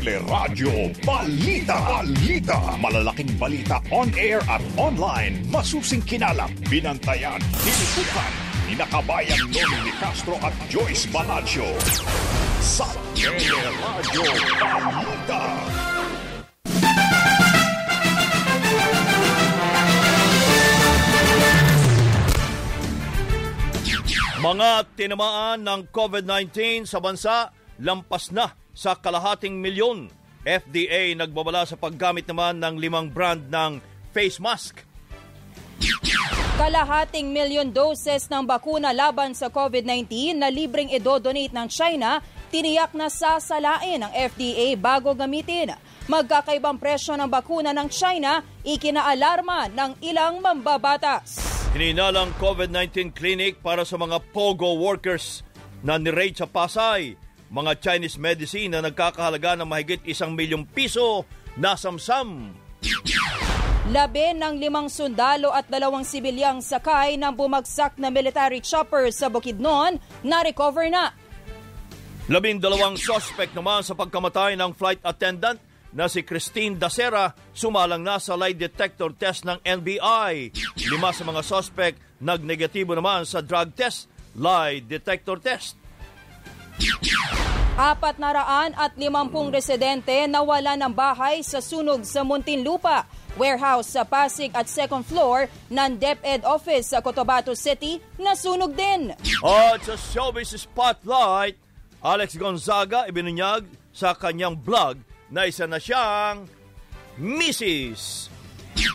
[0.00, 1.76] Teleradyo Balita.
[1.76, 2.56] Balita.
[2.80, 5.44] Malalaking balita on air at online.
[5.52, 8.32] Masusing kinalap, binantayan, tinutukan.
[8.64, 11.68] Ninakabayan Noli ni Castro at Joyce Balancho.
[12.64, 14.24] Sa Teleradyo
[14.56, 15.44] Balita.
[24.40, 27.52] Mga tinamaan ng COVID-19 sa bansa,
[27.84, 30.08] lampas na sa kalahating milyon.
[30.40, 33.76] FDA nagbabala sa paggamit naman ng limang brand ng
[34.16, 34.88] face mask.
[36.56, 43.12] Kalahating milyon doses ng bakuna laban sa COVID-19 na libreng idodonate ng China, tiniyak na
[43.12, 45.76] sasalain ng FDA bago gamitin.
[46.08, 51.36] Magkakaibang presyo ng bakuna ng China, ikinaalarma ng ilang mambabatas.
[51.76, 55.44] Hininalang COVID-19 clinic para sa mga POGO workers
[55.80, 57.29] na nirate sa Pasay.
[57.50, 61.26] Mga Chinese medicine na nagkakahalaga ng mahigit isang milyong piso
[61.58, 62.54] na samsam.
[63.90, 69.98] Labi ng limang sundalo at dalawang sibilyang sakay ng bumagsak na military chopper sa Bukidnon
[70.22, 71.10] na-recover na.
[72.30, 75.58] Labindalawang suspect naman sa pagkamatay ng flight attendant
[75.90, 80.54] na si Christine Dacera sumalang na sa lie detector test ng NBI.
[80.86, 84.06] Lima sa mga suspect nagnegatibo naman sa drug test,
[84.38, 85.79] lie detector test.
[87.80, 93.08] Apat na raan at limampung residente nawala ng bahay sa sunog sa Muntinlupa,
[93.40, 99.16] warehouse sa Pasig at second floor ng DepEd office sa Cotabato City nasunog din.
[99.40, 101.56] At sa showbiz spotlight,
[102.04, 105.00] Alex Gonzaga ibinunyag sa kanyang blog
[105.32, 106.44] na isa na siyang
[107.20, 108.28] Mrs.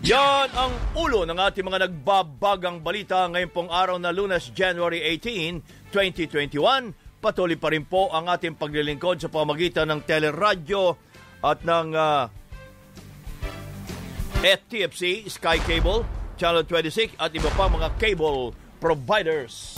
[0.06, 5.90] Yan ang ulo ng ating mga nagbabagang balita ngayon pong araw na lunes, January 18,
[5.94, 7.05] 2021.
[7.26, 10.94] Patuloy pa rin po ang ating paglilingkod sa pamagitan ng teleradyo
[11.42, 12.30] at ng uh,
[14.46, 16.06] TFC, Sky Cable,
[16.38, 19.74] Channel 26 at iba pa mga cable providers.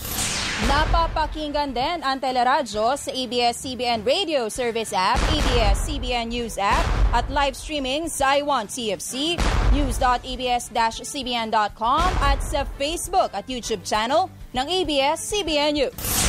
[0.68, 6.84] Napapakinggan din ang teleradyo sa ABS-CBN Radio Service App, ABS-CBN News App,
[7.16, 9.40] at live streaming sa iWant TFC,
[9.72, 16.27] news.abs-cbn.com at sa Facebook at YouTube channel ng ABS-CBN News.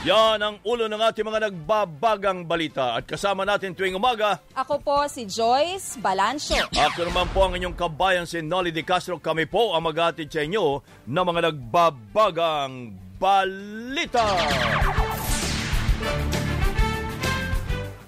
[0.00, 4.40] Yan ang ulo ng ating mga nagbabagang balita at kasama natin tuwing umaga.
[4.56, 6.64] Ako po si Joyce Balancio.
[6.72, 9.20] Ako naman po ang inyong kabayan si Nolly De Castro.
[9.20, 14.24] Kami po ang maghatid sa inyo ng mga nagbabagang balita.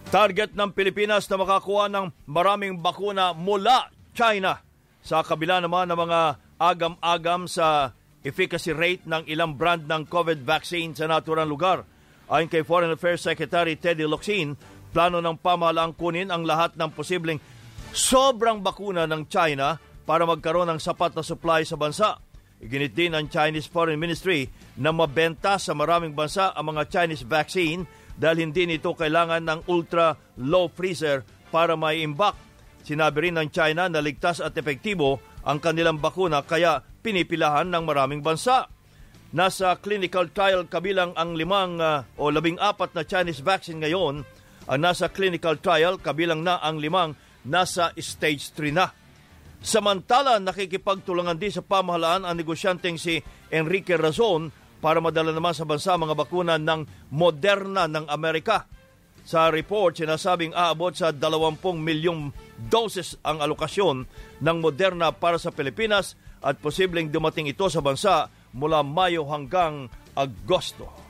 [0.09, 4.65] Target ng Pilipinas na makakuha ng maraming bakuna mula China.
[5.05, 6.21] Sa kabila naman ng mga
[6.57, 11.83] agam-agam sa efficacy rate ng ilang brand ng COVID vaccine sa naturang lugar.
[12.31, 14.55] Ayon kay Foreign Affairs Secretary Teddy Locsin,
[14.95, 17.43] plano ng pamahalaang kunin ang lahat ng posibleng
[17.93, 19.77] sobrang bakuna ng China
[20.09, 22.19] para magkaroon ng sapat na supply sa bansa.
[22.63, 24.47] Iginit din ng Chinese Foreign Ministry
[24.79, 27.85] na mabenta sa maraming bansa ang mga Chinese vaccine
[28.15, 32.39] dahil hindi nito kailangan ng ultra low freezer para maiimbak.
[32.87, 38.23] Sinabi rin ng China na ligtas at epektibo ang kanilang bakuna kaya pinipilahan ng maraming
[38.23, 38.71] bansa.
[39.33, 44.23] Nasa clinical trial kabilang ang limang uh, o labing apat na Chinese vaccine ngayon
[44.69, 48.87] ang nasa clinical trial kabilang na ang limang nasa stage 3 na.
[49.63, 54.51] Samantala, nakikipagtulangan din sa pamahalaan ang negosyanteng si Enrique Razon
[54.83, 58.67] para madala naman sa bansa mga bakuna ng Moderna ng Amerika.
[59.23, 64.03] Sa report, sinasabing aabot sa 20 milyong doses ang alokasyon
[64.43, 71.03] ng Moderna para sa Pilipinas at posibleng dumating ito sa bansa mula Mayo hanggang Agosto.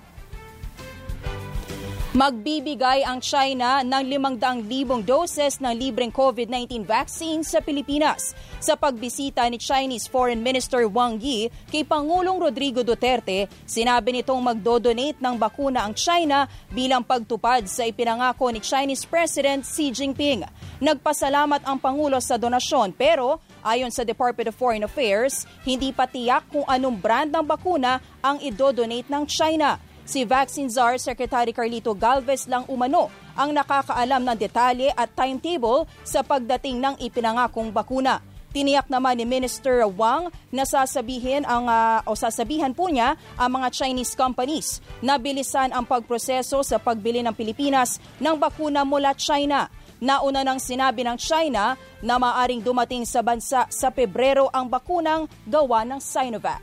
[2.12, 4.04] Magbibigay ang China ng
[4.36, 11.16] 500,000 doses ng libreng COVID-19 vaccine sa Pilipinas sa pagbisita ni Chinese Foreign Minister Wang
[11.16, 13.48] Yi kay Pangulong Rodrigo Duterte.
[13.64, 19.88] Sinabi nitong magdodonate ng bakuna ang China bilang pagtupad sa ipinangako ni Chinese President Xi
[19.96, 20.44] Jinping.
[20.84, 26.46] Nagpasalamat ang Pangulo sa donasyon pero ayon sa Department of Foreign Affairs, hindi pa tiyak
[26.50, 29.78] kung anong brand ng bakuna ang idodonate ng China.
[30.02, 33.06] Si Vaccine Czar Secretary Carlito Galvez lang umano
[33.38, 38.18] ang nakakaalam ng detalye at timetable sa pagdating ng ipinangakong bakuna.
[38.52, 43.72] Tiniyak naman ni Minister Wang na sasabihin ang uh, o sasabihan po niya ang mga
[43.72, 49.72] Chinese companies na bilisan ang pagproseso sa pagbili ng Pilipinas ng bakuna mula China.
[50.02, 55.86] Nauna nang sinabi ng China na maaring dumating sa bansa sa Pebrero ang bakunang gawa
[55.86, 56.58] ng Sinovac.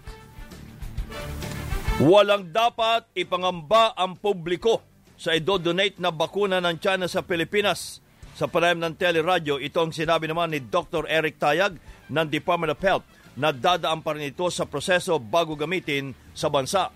[2.04, 4.84] Walang dapat ipangamba ang publiko
[5.16, 8.04] sa idodonate na bakuna ng China sa Pilipinas.
[8.36, 11.08] Sa panayam ng teleradyo, itong sinabi naman ni Dr.
[11.08, 11.80] Eric Tayag
[12.12, 13.08] ng Department of Health
[13.40, 16.92] na dadaan pa rin ito sa proseso bago gamitin sa bansa.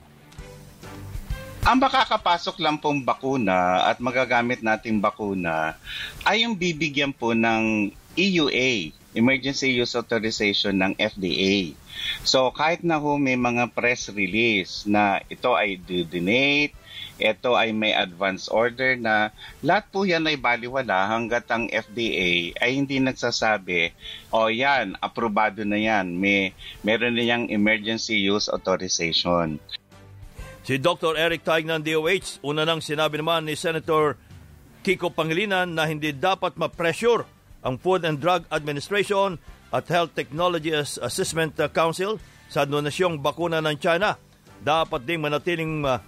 [1.64, 5.80] Ang makakapasok lang pong bakuna at magagamit nating bakuna
[6.28, 7.88] ay yung bibigyan po ng
[8.20, 11.72] EUA, Emergency Use Authorization ng FDA.
[12.28, 16.76] So kahit na ho may mga press release na ito ay donate,
[17.16, 19.32] ito ay may advance order na
[19.64, 23.96] lahat po yan ay baliwala hanggat ang FDA ay hindi nagsasabi,
[24.36, 26.52] o oh, yan, aprobado na yan, may,
[26.84, 29.64] meron na yung emergency use authorization.
[30.64, 31.20] Si Dr.
[31.20, 34.16] Eric Taig ng DOH, una nang sinabi naman ni Senator
[34.80, 37.28] Kiko Pangilinan na hindi dapat ma-pressure
[37.68, 39.36] ang Food and Drug Administration
[39.76, 42.16] at Health Technology Assessment Council
[42.48, 44.16] sa donasyong bakuna ng China.
[44.64, 46.00] Dapat ding manatiling uh,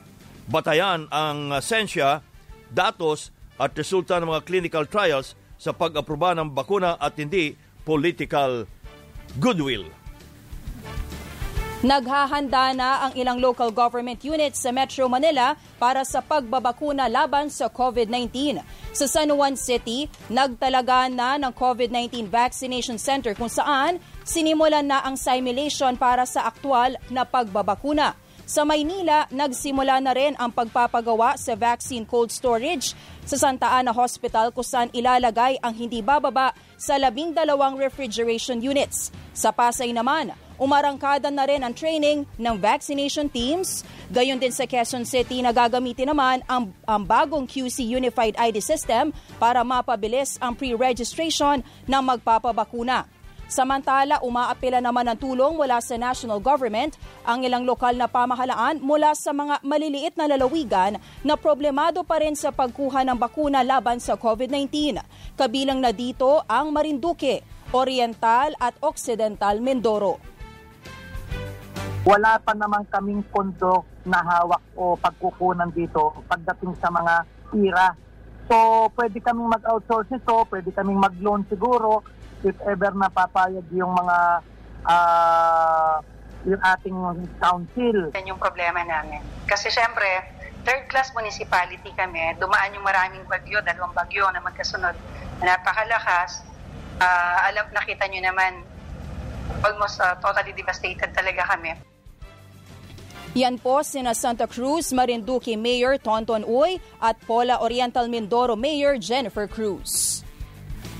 [0.47, 2.23] batayan ang sensya,
[2.71, 8.63] datos at resulta ng mga clinical trials sa pag-aproba ng bakuna at hindi political
[9.35, 9.83] goodwill.
[11.85, 17.69] Naghahanda na ang ilang local government units sa Metro Manila para sa pagbabakuna laban sa
[17.69, 18.57] COVID-19.
[18.89, 25.13] Sa San Juan City, nagtalaga na ng COVID-19 vaccination center kung saan sinimulan na ang
[25.13, 28.17] simulation para sa aktwal na pagbabakuna.
[28.49, 32.97] Sa Maynila, nagsimula na rin ang pagpapagawa sa vaccine cold storage
[33.29, 36.49] sa Santa Ana Hospital kung saan ilalagay ang hindi bababa
[36.81, 39.13] sa labing dalawang refrigeration units.
[39.37, 43.83] Sa Pasay naman, Umarangkada na rin ang training ng vaccination teams.
[44.07, 49.11] Gayon din sa Quezon City na gagamitin naman ang, ang bagong QC Unified ID System
[49.35, 53.03] para mapabilis ang pre-registration ng magpapabakuna.
[53.45, 59.13] Samantala, umaapela naman ng tulong mula sa national government ang ilang lokal na pamahalaan mula
[59.13, 64.17] sa mga maliliit na lalawigan na problemado pa rin sa pagkuha ng bakuna laban sa
[64.17, 64.97] COVID-19.
[65.37, 70.34] Kabilang na dito ang Marinduque, Oriental at Occidental Mindoro
[72.05, 77.97] wala pa naman kaming pondo na hawak o pagkukunan dito pagdating sa mga tira.
[78.45, 82.05] So, pwede kaming mag-outsource ito, pwede kaming mag-loan siguro
[82.45, 84.17] if ever na papayag yung mga
[84.85, 85.97] uh,
[86.45, 86.97] yung ating
[87.41, 87.97] council.
[88.13, 89.25] Yan yung problema namin.
[89.49, 90.05] Kasi syempre,
[90.61, 94.93] third class municipality kami, dumaan yung maraming bagyo, dalawang bagyo na magkasunod,
[95.41, 96.45] napakalakas.
[97.01, 98.61] Uh, alam, nakita nyo naman,
[99.65, 101.73] almost uh, totally devastated talaga kami.
[103.35, 109.43] Yan po sina Santa Cruz, Marinduque Mayor Tonton Uy at Pola Oriental Mindoro Mayor Jennifer
[109.43, 110.23] Cruz.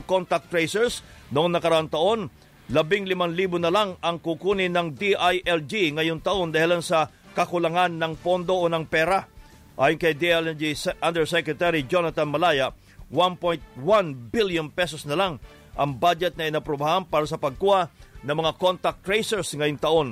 [0.08, 2.32] contact tracers noong nakaraang taon.
[2.72, 8.72] 15,000 na lang ang kukunin ng DILG ngayong taon dahil sa kakulangan ng pondo o
[8.72, 9.27] ng pera.
[9.75, 12.72] Ayon kay DILG Undersecretary Jonathan Malaya,
[13.12, 13.75] 1.1
[14.32, 15.44] billion pesos na lang
[15.75, 17.89] ang budget na inaprubahan para sa pagkuha
[18.24, 20.10] ng mga contact tracers ngayong taon.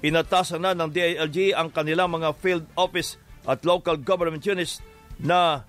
[0.00, 4.78] Inatasan na ng DILG ang kanilang mga field office at local government units
[5.18, 5.66] na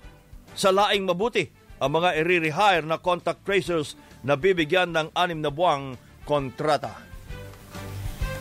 [0.54, 1.50] sa laing mabuti
[1.82, 6.94] ang mga i-rehire na contact tracers na bibigyan ng anim na buwang kontrata.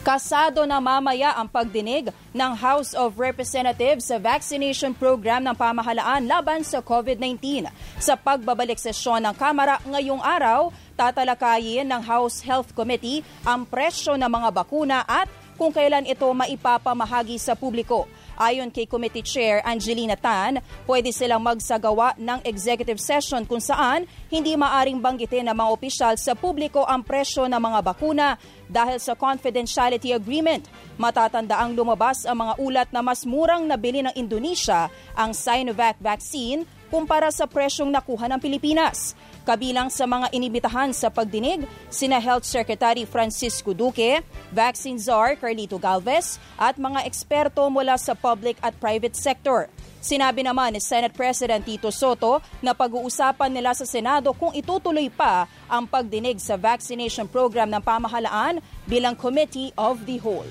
[0.01, 6.65] Kasado na mamaya ang pagdinig ng House of Representatives sa vaccination program ng pamahalaan laban
[6.65, 7.69] sa COVID-19.
[8.01, 14.25] Sa pagbabalik sesyon ng Kamara ngayong araw, tatalakayin ng House Health Committee ang presyo ng
[14.25, 18.09] mga bakuna at kung kailan ito maipapamahagi sa publiko.
[18.39, 24.55] Ayon kay Committee Chair Angelina Tan, pwede silang magsagawa ng executive session kung saan hindi
[24.55, 28.27] maaring banggitin ng mga opisyal sa publiko ang presyo ng mga bakuna
[28.67, 30.67] dahil sa confidentiality agreement.
[30.95, 36.80] Matatanda ang lumabas ang mga ulat na mas murang nabili ng Indonesia ang Sinovac vaccine
[36.91, 39.15] kumpara sa presyong nakuha ng Pilipinas.
[39.47, 44.19] Kabilang sa mga inibitahan sa pagdinig, sina Health Secretary Francisco Duque,
[44.51, 49.71] Vaccine Czar Carlito Galvez at mga eksperto mula sa public at private sector.
[50.03, 55.45] Sinabi naman ni Senate President Tito Soto na pag-uusapan nila sa Senado kung itutuloy pa
[55.71, 60.49] ang pagdinig sa vaccination program ng pamahalaan bilang Committee of the Whole.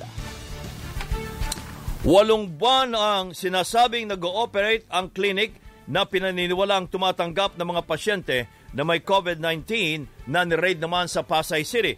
[2.00, 8.38] Walong buwan ang sinasabing nag-ooperate ang clinic na pinaniniwalang tumatanggap ng mga pasyente
[8.76, 11.96] na may COVID-19 na ni-raid naman sa Pasay City.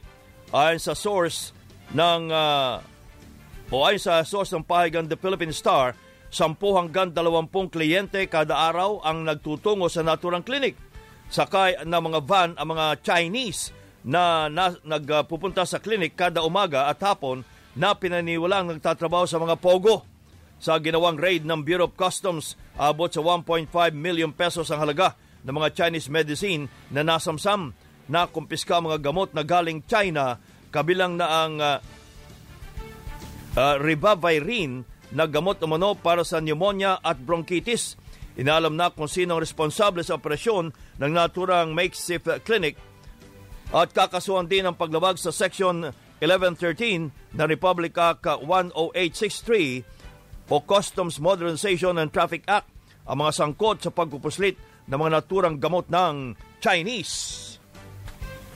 [0.53, 1.57] Ayon sa source
[1.93, 2.81] ng uh,
[3.73, 5.97] o ayon sa source ng pahagang The Philippine Star,
[6.33, 10.77] 10 hanggang 20 kliyente kada araw ang nagtutungo sa naturang clinic.
[11.33, 13.73] Sakay ng mga van ang mga Chinese
[14.05, 20.05] na, na nagpupunta sa clinic kada umaga at hapon na pinaniwalang nagtatrabaho sa mga pogo.
[20.63, 23.67] Sa ginawang raid ng Bureau of Customs, abot sa 1.5
[23.99, 27.75] million pesos ang halaga ng mga Chinese medicine na nasamsam
[28.07, 30.39] na kumpiska mga gamot na galing China
[30.71, 31.83] kabilang na ang uh,
[33.59, 37.99] uh, ribavirin na gamot umano para sa pneumonia at bronchitis.
[38.39, 40.71] Inalam na kung sino ang responsable sa operasyon
[41.03, 42.79] ng naturang makeshift clinic
[43.75, 45.91] at kakasuhan din ang paglabag sa Section
[46.23, 50.02] 1113 ng Republic Act 10863
[50.53, 52.69] o Customs Modernization and Traffic Act
[53.09, 57.41] ang mga sangkot sa pagpupuslit ng mga naturang gamot ng Chinese.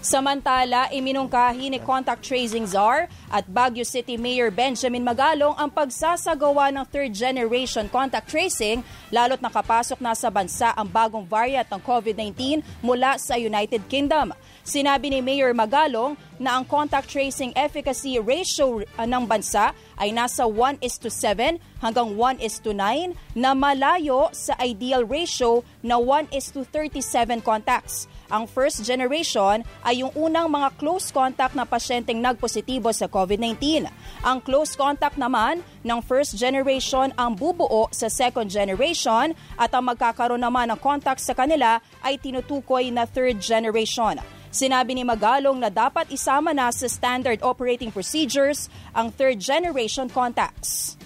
[0.07, 6.85] Samantala, iminungkahi ni Contact Tracing Czar at Baguio City Mayor Benjamin Magalong ang pagsasagawa ng
[6.87, 13.19] third generation contact tracing lalo't nakapasok na sa bansa ang bagong variant ng COVID-19 mula
[13.19, 14.31] sa United Kingdom.
[14.67, 20.43] Sinabi ni Mayor Magalong na ang contact tracing efficacy ratio uh, ng bansa ay nasa
[20.43, 26.03] 1 is to 7 hanggang 1 is to 9 na malayo sa ideal ratio na
[26.03, 28.11] 1 is to 37 contacts.
[28.27, 33.87] Ang first generation ay yung unang mga close contact na pasyenteng nagpositibo sa COVID-19.
[34.27, 40.43] Ang close contact naman ng first generation ang bubuo sa second generation at ang magkakaroon
[40.43, 44.19] naman ng contact sa kanila ay tinutukoy na third generation.
[44.57, 50.97] Sinabi ni Magalong na dapat isama na sa standard operating procedures ang third generation contacts.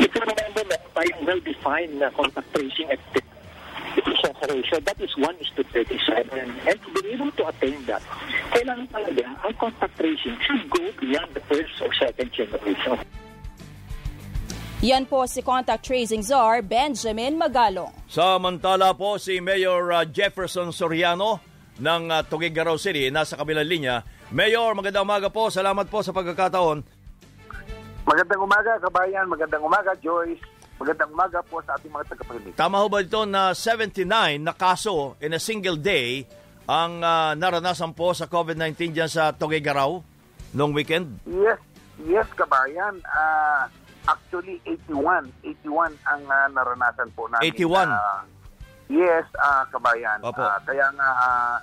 [0.00, 3.28] If you remember that tayong well-defined na contact tracing activity
[4.00, 6.40] efficiency ratio, that is 1 is to 37.
[6.40, 8.00] And to be able to attain that,
[8.56, 12.96] kailangan talaga ang contact tracing should go beyond the first or second generation.
[14.80, 17.90] Yan po si Contact Tracing Czar Benjamin Magalong.
[18.06, 21.47] Samantala po si Mayor uh, Jefferson Soriano
[21.78, 24.02] ng uh, Tuguegarao City nasa kabilang linya.
[24.34, 25.48] Mayor, magandang umaga po.
[25.48, 26.82] Salamat po sa pagkakataon.
[28.04, 29.26] Magandang umaga, kabayan.
[29.30, 30.42] Magandang umaga, Joyce.
[30.78, 32.54] Magandang umaga po sa ating mga tagapakinig.
[32.54, 34.06] Tama ho ba ito na 79
[34.38, 36.22] na kaso in a single day
[36.70, 40.04] ang uh, naranasan po sa COVID-19 dyan sa Tuguegarao
[40.54, 41.18] noong weekend?
[41.26, 41.58] Yes,
[42.06, 43.02] yes kabayan.
[43.02, 43.66] Uh,
[44.06, 45.34] actually, 81.
[45.42, 47.50] 81 ang uh, naranasan po namin.
[47.50, 47.90] 81?
[47.90, 48.37] Uh,
[48.88, 50.20] yes, uh, kabayan.
[50.20, 50.40] Opo.
[50.40, 51.56] Uh, kaya nga, uh,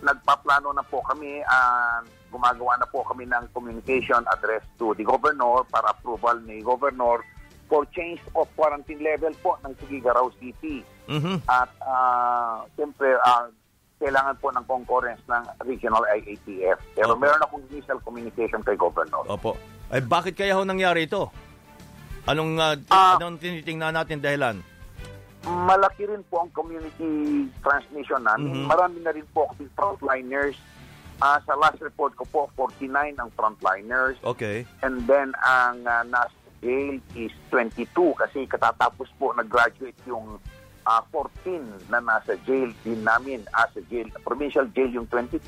[0.00, 5.62] nagpaplano na po kami, uh, gumagawa na po kami ng communication address to the governor
[5.70, 7.22] para approval ni governor
[7.64, 10.84] for change of quarantine level po ng Tuguegarao City.
[11.08, 11.40] Mhm.
[11.46, 13.48] At uh, siyempre, uh,
[13.96, 16.76] kailangan po ng concurrence ng regional IATF.
[16.92, 17.22] Pero Opo.
[17.22, 19.24] meron akong initial communication kay Governor.
[19.24, 19.56] Opo.
[19.88, 21.30] Ay bakit kaya ho nangyari ito?
[22.24, 23.16] Anong, uh, Ah.
[23.16, 24.60] anong tinitingnan natin dahilan?
[25.44, 28.64] Malaki rin po ang community transmission namin.
[28.64, 28.68] Mhm.
[28.68, 30.56] Marami na rin po kasi frontliners.
[31.22, 34.18] Ah, sa last report ko po, 49 ang frontliners.
[34.24, 34.66] Okay.
[34.82, 36.34] And then ang uh, nasa
[36.64, 37.86] jail is 22
[38.16, 40.40] kasi katatapos po nag-graduate yung
[40.88, 44.08] ah, 14 na nasa jail din namin as a jail.
[44.24, 45.44] Provincial jail yung 22.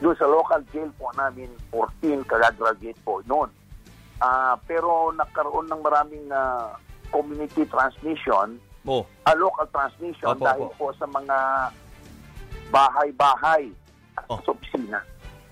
[0.00, 3.48] Doon sa local jail po namin 14 kagagraduate po noon.
[4.20, 6.76] Ah, pero nagkaroon ng maraming ah,
[7.12, 10.74] community transmission, Oh, ah, local transmission Opo, dahil opo.
[10.74, 11.36] po sa mga
[12.68, 13.70] bahay-bahay
[14.18, 14.40] at Oh.
[14.42, 15.00] opisina.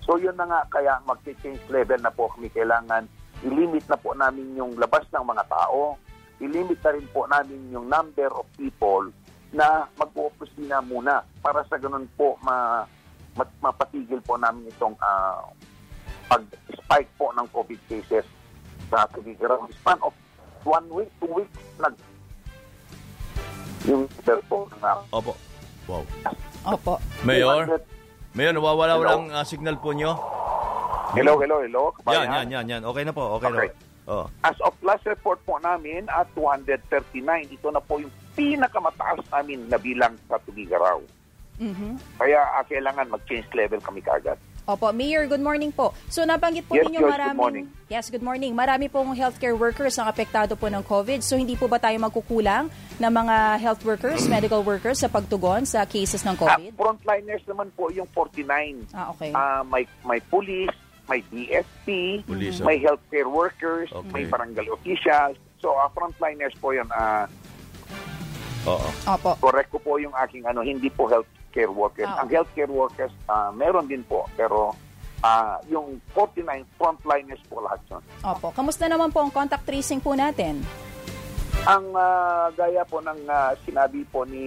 [0.03, 3.05] So yun na nga, kaya mag-change level na po kami kailangan.
[3.41, 5.95] I-limit na po namin yung labas ng mga tao.
[6.41, 9.07] I-limit na rin po namin yung number of people
[9.53, 12.81] na mag-opisina muna para sa ganun po ma,
[13.33, 15.45] ma- mapatigil po namin itong ah,
[16.27, 18.25] pag-spike po ng COVID cases
[18.89, 19.67] sa Tuguegarao.
[19.71, 20.15] Span of
[20.63, 21.95] one week, two weeks, nag
[23.87, 24.05] yung
[24.47, 25.33] po na opo.
[25.89, 26.03] Wow.
[26.61, 26.93] Opo.
[27.25, 27.81] Mayor,
[28.37, 29.01] Mayor, nawawala Hello?
[29.03, 30.15] walang uh, signal po nyo.
[31.11, 31.83] Hello, hello, hello.
[31.91, 32.27] Yan, kabayan.
[32.31, 32.81] yan, yan, yan.
[32.87, 33.67] Okay na po, okay, Okay.
[33.67, 33.89] na po.
[34.11, 34.25] Oh.
[34.43, 39.77] As of last report po namin at 239, ito na po yung pinakamataas namin na
[39.77, 40.99] bilang sa Tugigaraw.
[41.61, 41.99] Mhm.
[42.17, 44.39] Kaya ah, kailangan mag-change level kami kagad.
[44.63, 45.89] Opo, Mayor, good morning po.
[46.05, 47.65] So nabanggit po Yes, ninyo good maraming morning.
[47.89, 48.53] Yes, good morning.
[48.53, 51.19] Marami pong healthcare workers ang apektado po ng COVID.
[51.19, 55.81] So hindi po ba tayo magkukulang ng mga health workers, medical workers sa pagtugon sa
[55.83, 56.77] cases ng Ah, COVID?
[56.77, 58.85] frontliners naman po yung 49.
[58.93, 59.33] Ah, okay.
[59.33, 60.71] Ah, may may police,
[61.05, 64.13] may DSP, Police, may healthcare workers, Okay.
[64.13, 65.35] may barangay officials.
[65.57, 66.85] So, ah, frontliners po yun.
[66.87, 67.25] Ah,
[68.63, 68.87] Oo.
[69.09, 69.33] Opo.
[69.41, 71.09] correct ko po yung aking ano, hindi po
[71.51, 72.07] healthcare workers.
[72.07, 74.25] Ah, Ang healthcare workers, ah, meron din po.
[74.35, 74.75] Pero
[75.21, 78.01] ah, yung 49 frontliners po lahat yun.
[78.23, 78.49] Opo.
[78.51, 80.63] Kamusta naman po ang contact tracing po natin?
[81.67, 84.41] Ang ah, gaya po ng ah, sinabi po ni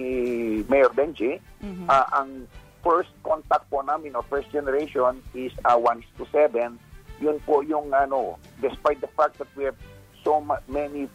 [0.65, 1.85] Mayor Benji, Mhm.
[1.87, 2.49] ah, ang
[2.81, 6.77] first contact po namin o first generation is uh, 1 to 7.
[7.17, 9.79] Yun po yung ano, despite the fact that we have
[10.21, 11.09] so ma- many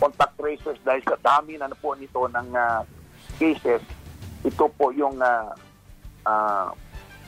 [0.00, 2.82] contact tracers dahil sa dami na po nito ng ah,
[3.38, 3.78] cases,
[4.44, 5.52] ito po yung ah,
[6.24, 6.68] ah,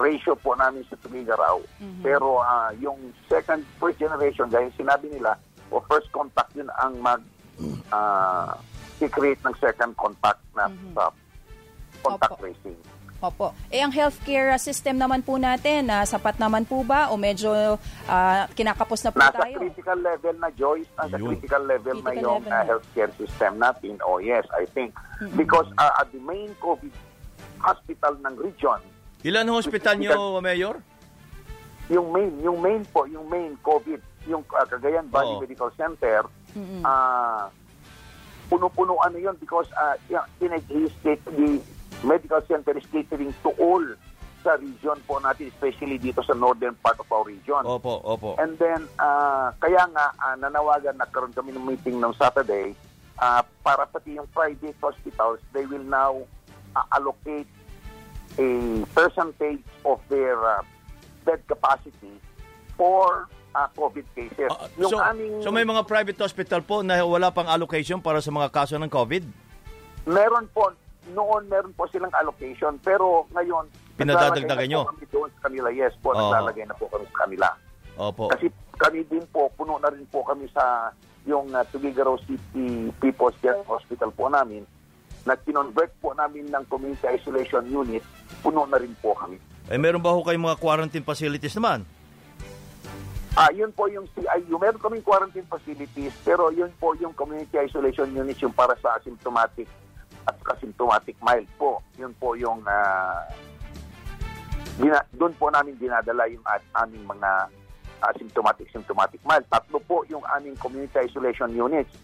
[0.00, 1.61] ratio po namin sa Tugigaraw.
[2.00, 5.37] Pero ah, yung second, first generation, dahil sinabi nila,
[5.73, 7.23] o first contact yun ang mag
[7.92, 8.57] ah,
[9.02, 11.11] create ng second contact na sa
[12.07, 12.42] contact Opo.
[12.47, 12.78] tracing.
[13.23, 13.55] Opo.
[13.71, 17.79] Eh, ang healthcare system naman po natin, ah, sapat naman po ba o medyo
[18.11, 19.62] ah, kinakapos na po Nasa tayo?
[19.62, 20.91] critical level na, Joyce.
[20.99, 21.38] Nasa Yun.
[21.38, 22.67] critical level na Critical yung level uh, na.
[22.67, 23.95] healthcare system natin.
[24.02, 24.91] Oh yes, I think.
[25.38, 26.91] Because uh, at the main COVID
[27.62, 28.83] hospital ng region,
[29.23, 30.83] Ilan ang hospital nyo, Mayor?
[31.87, 35.43] yung main, yung main po, yung main COVID, yung uh, Cagayan Valley Oo.
[35.47, 36.26] Medical Center,
[36.59, 36.83] Mm-mm.
[36.83, 37.47] ah
[38.52, 40.52] puno-puno ano yun because uh, yeah, in
[41.00, 41.57] state, the
[42.05, 43.85] medical center is catering to all
[44.43, 47.63] sa region po natin, especially dito sa northern part of our region.
[47.63, 48.35] Opo, opo.
[48.43, 52.75] And then, ah, kaya nga, ah, nanawagan, nagkaroon kami ng meeting ng Saturday
[53.23, 56.27] ah, para pati yung private hospitals, they will now
[56.75, 57.47] ah, allocate
[58.35, 60.67] a percentage of their ah,
[61.23, 62.19] bed capacity
[62.75, 64.51] for ah, COVID cases.
[64.51, 68.19] Ah, yung so, aming, so may mga private hospital po na wala pang allocation para
[68.19, 69.55] sa mga kaso ng COVID?
[70.07, 70.71] meron po,
[71.11, 73.67] noon meron po silang allocation, pero ngayon,
[73.99, 74.83] Pinadadagdagan nyo?
[74.87, 75.69] kami doon sa kanila.
[75.75, 76.31] Yes po, Oo.
[76.31, 77.49] naglalagay na po kami sa kanila.
[77.99, 78.31] Opo.
[78.31, 78.47] Kasi
[78.79, 80.95] kami din po, puno na rin po kami sa
[81.27, 84.67] yung uh, Tugigaraw City People's Health Hospital po namin
[85.23, 88.03] na kinonvert po namin ng community isolation unit,
[88.43, 89.38] puno na rin po kami.
[89.71, 91.87] Eh, meron ba ho kayong mga quarantine facilities naman?
[93.33, 94.59] Ah, yun po yung CIU.
[94.59, 99.71] Meron kaming quarantine facilities, pero yun po yung community isolation units yung para sa asymptomatic
[100.29, 101.83] at asymptomatic mild po.
[101.99, 103.27] Yun po yung ah,
[104.79, 107.31] dina- doon po namin dinadala yung at aming mga
[108.03, 109.47] asymptomatic symptomatic mild.
[109.51, 111.95] Tatlo po yung aming community isolation units.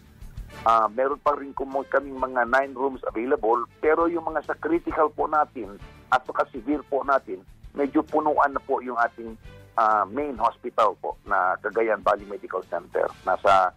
[0.65, 5.11] Ah, meron pa rin kumo- kaming mga nine rooms available, pero yung mga sa critical
[5.13, 5.77] po natin
[6.09, 7.45] at saka severe po natin,
[7.77, 9.37] medyo punuan na po yung ating
[9.77, 13.07] ah, main hospital po na Cagayan Valley Medical Center.
[13.23, 13.71] Nasa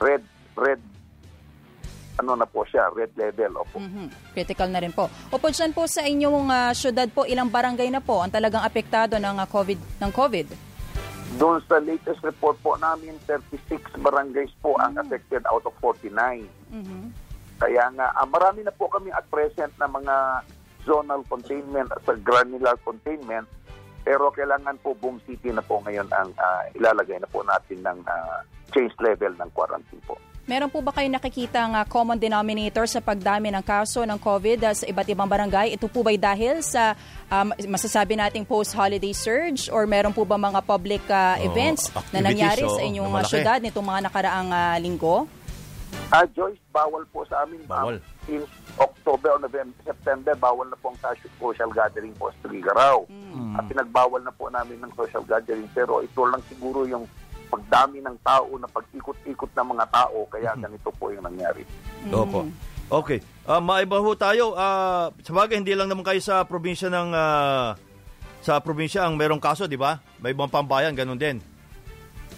[0.00, 0.24] red,
[0.58, 0.80] red,
[2.20, 3.64] ano na po siya, red level.
[3.64, 3.80] Opo.
[3.80, 4.36] Mhm.
[4.36, 5.08] Critical na rin po.
[5.32, 9.16] Opo, dyan po sa inyong ah, syudad po, ilang barangay na po ang talagang apektado
[9.16, 10.46] ng ah, COVID ng COVID?
[11.40, 16.44] Doon sa latest report po namin, 36 barangays po ang affected out of 49.
[16.68, 17.08] Mhm.
[17.56, 20.44] Kaya nga, ah, marami na po kami at present na mga
[20.82, 23.46] zonal containment at sa granular containment.
[24.02, 27.98] Pero kailangan po buong city na po ngayon ang ah, ilalagay na po natin ng
[28.04, 28.42] ah,
[28.74, 30.18] change level ng quarantine po.
[30.42, 34.74] Meron po ba kayo nakikita ng common denominator sa pagdami ng kaso ng COVID ah,
[34.74, 35.70] sa iba't ibang barangay?
[35.78, 36.98] Ito po ba'y dahil sa
[37.30, 42.02] um, masasabi nating post-holiday surge or meron po ba mga public ah, Oh, events na
[42.02, 45.30] activities, nangyari oh, sa inyong na ah, syudad nitong mga nakaraang ah, linggo?
[46.10, 47.62] Ah, Joyce, bawal po sa amin.
[47.64, 48.02] Bawal.
[48.26, 48.42] In
[48.82, 50.98] October o November, September, bawal na po ang
[51.38, 53.06] social gathering po sa Tugigaraw.
[53.06, 53.56] Hmm.
[53.56, 55.70] At pinagbawal na po namin ng social gathering.
[55.70, 57.06] Pero ito lang siguro yung
[57.52, 60.24] pagdami ng tao na pag-ikot-ikot ng mga tao.
[60.26, 61.68] Kaya ganito po yung nangyari.
[62.08, 62.48] Opo.
[62.88, 63.20] Okay.
[63.44, 64.56] Ah, maiba ho tayo.
[64.56, 67.12] Ah, sa bagay, hindi lang naman kayo sa probinsya ng...
[67.12, 67.76] ah,
[68.42, 70.02] sa probinsya ang merong kaso, di ba?
[70.18, 71.38] May ibang pambayan, ganun din.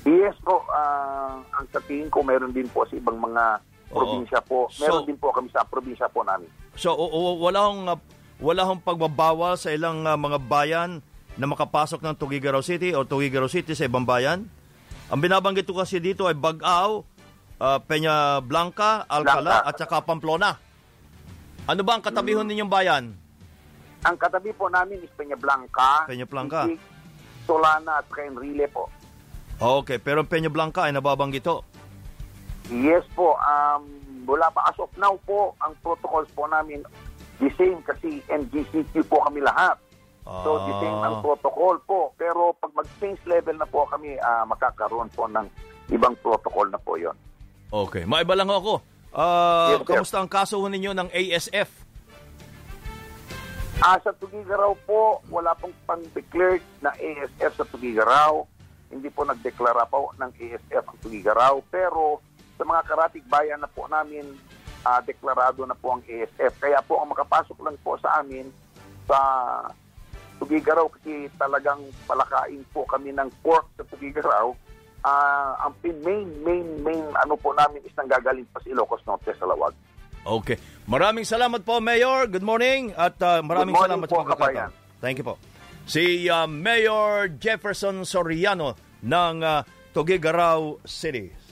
[0.05, 3.57] Yes po, ah, ang sa tingin ko meron din po sa ibang mga
[3.89, 3.97] Oo.
[3.97, 4.69] probinsya po.
[4.77, 6.51] Meron So- din po kami sa probinsya po namin.
[6.77, 7.99] So, o, o- wala hong, ah,
[8.37, 11.01] wala hong pagbabawal sa ilang ah, mga bayan
[11.35, 14.45] na makapasok ng Tugigaraw City o Tugigaraw City sa ibang bayan?
[15.13, 17.05] Ang binabanggit ko kasi dito ay Bagao,
[17.61, 19.69] ah, Peña Blanca, Alcala Blanca.
[19.69, 20.51] at saka Pamplona.
[21.65, 23.05] Ano ba ang katabihon ninyong bayan?
[24.05, 26.69] Ang katabi po namin is Peña Blanca, Peña Blanca.
[26.69, 26.81] Itig,
[27.49, 28.89] Solana at Enrile po.
[29.57, 31.65] Okay, pero ang Peña Blanca ay nababanggit ho.
[32.69, 33.85] Yes po, um,
[34.25, 36.81] wala pa as of now po, ang protocols po namin
[37.41, 39.77] the same kasi NGCQ po kami lahat.
[40.25, 41.23] So, the same ang Ah.
[41.23, 42.17] protocol po.
[42.17, 45.45] Pero pag mag-change level na po kami, ah, makakaroon po ng
[45.91, 47.13] ibang protocol na po yon.
[47.69, 48.05] Okay.
[48.05, 48.81] Maiba lang ako.
[49.11, 51.69] Ah, Yes, kamusta ang kaso ninyo ng ASF?
[53.77, 58.47] Ah, sa Tugigaraw po, wala pong pang-declared na ASF sa Tugigaraw.
[58.89, 61.61] Hindi po nagdeklara po ng ASF ang Tugigaraw.
[61.69, 62.23] Pero
[62.55, 64.25] sa mga karatig bayan na po namin,
[64.83, 66.57] ah, deklarado na po ang ASF.
[66.59, 68.49] Kaya po ang makapasok lang po sa amin
[69.05, 69.19] sa
[70.43, 74.51] Tugigaraw kasi talagang palakain po kami ng pork sa Tugigaraw.
[75.05, 79.45] Ah, ang main, main, main ano po namin is nanggagaling pa sa Ilocos Norte sa
[79.45, 79.77] Lawag.
[80.25, 80.57] Okay.
[80.89, 82.25] Maraming salamat po, Mayor.
[82.33, 82.97] Good morning.
[82.97, 84.73] At ah, maraming Good morning salamat po, sa pagkakataon.
[85.05, 85.35] Thank you po.
[85.85, 88.73] Si ah, Mayor Jefferson Soriano
[89.05, 89.61] ng uh,
[89.93, 91.44] Tugigaraw City.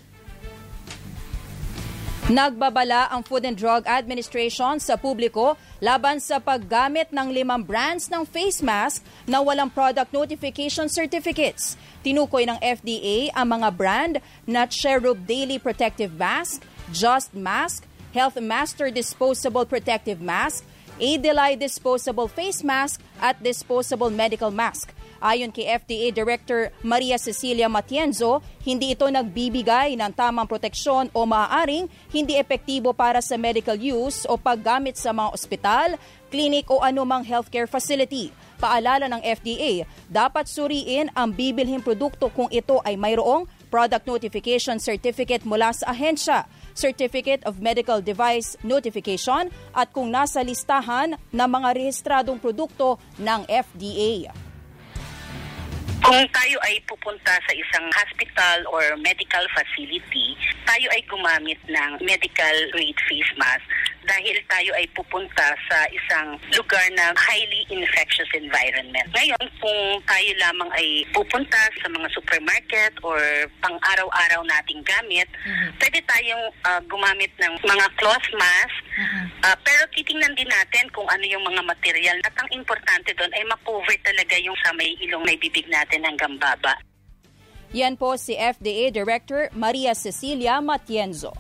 [2.31, 8.23] Nagbabala ang Food and Drug Administration sa publiko laban sa paggamit ng limang brands ng
[8.23, 11.75] face mask na walang product notification certificates.
[12.07, 14.15] Tinukoy ng FDA ang mga brand
[14.47, 16.63] na Cherub Daily Protective Mask,
[16.95, 17.83] Just Mask,
[18.15, 20.63] Health Master Disposable Protective Mask,
[21.03, 24.95] Adelai Disposable Face Mask at Disposable Medical Mask.
[25.23, 31.87] Ayon kay FDA Director Maria Cecilia Matienzo, hindi ito nagbibigay ng tamang proteksyon o maaaring
[32.11, 35.89] hindi epektibo para sa medical use o paggamit sa mga ospital,
[36.27, 38.35] clinic o anumang healthcare facility.
[38.59, 45.47] Paalala ng FDA, dapat suriin ang bibilhing produkto kung ito ay mayroong Product Notification Certificate
[45.47, 52.43] mula sa ahensya, Certificate of Medical Device Notification at kung nasa listahan ng mga rehistradong
[52.43, 54.52] produkto ng FDA.
[56.12, 60.37] Kung tayo ay pupunta sa isang hospital or medical facility,
[60.68, 63.64] tayo ay gumamit ng medical grade face mask
[64.05, 69.07] dahil tayo ay pupunta sa isang lugar na highly infectious environment.
[69.15, 73.19] Ngayon, kung tayo lamang ay pupunta sa mga supermarket or
[73.62, 75.29] pang-araw-araw nating gamit,
[75.79, 78.83] pwede tayong ah, gumamit ng mga cloth mask,
[79.43, 82.17] Ah, pero titingnan din natin kung ano yung mga material.
[82.23, 86.37] At ang importante doon ay makover talaga yung sa may ilong may bibig natin hanggang
[86.37, 86.77] baba.
[87.73, 91.33] Yan po si FDA Director Maria Cecilia Matienzo.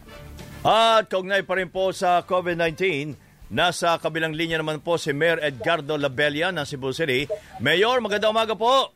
[0.62, 3.18] At kaugnay pa rin po sa COVID-19,
[3.50, 7.26] nasa kabilang linya naman po si Mayor Edgardo Labella ng Cebu City.
[7.58, 8.94] Mayor, magandang umaga po.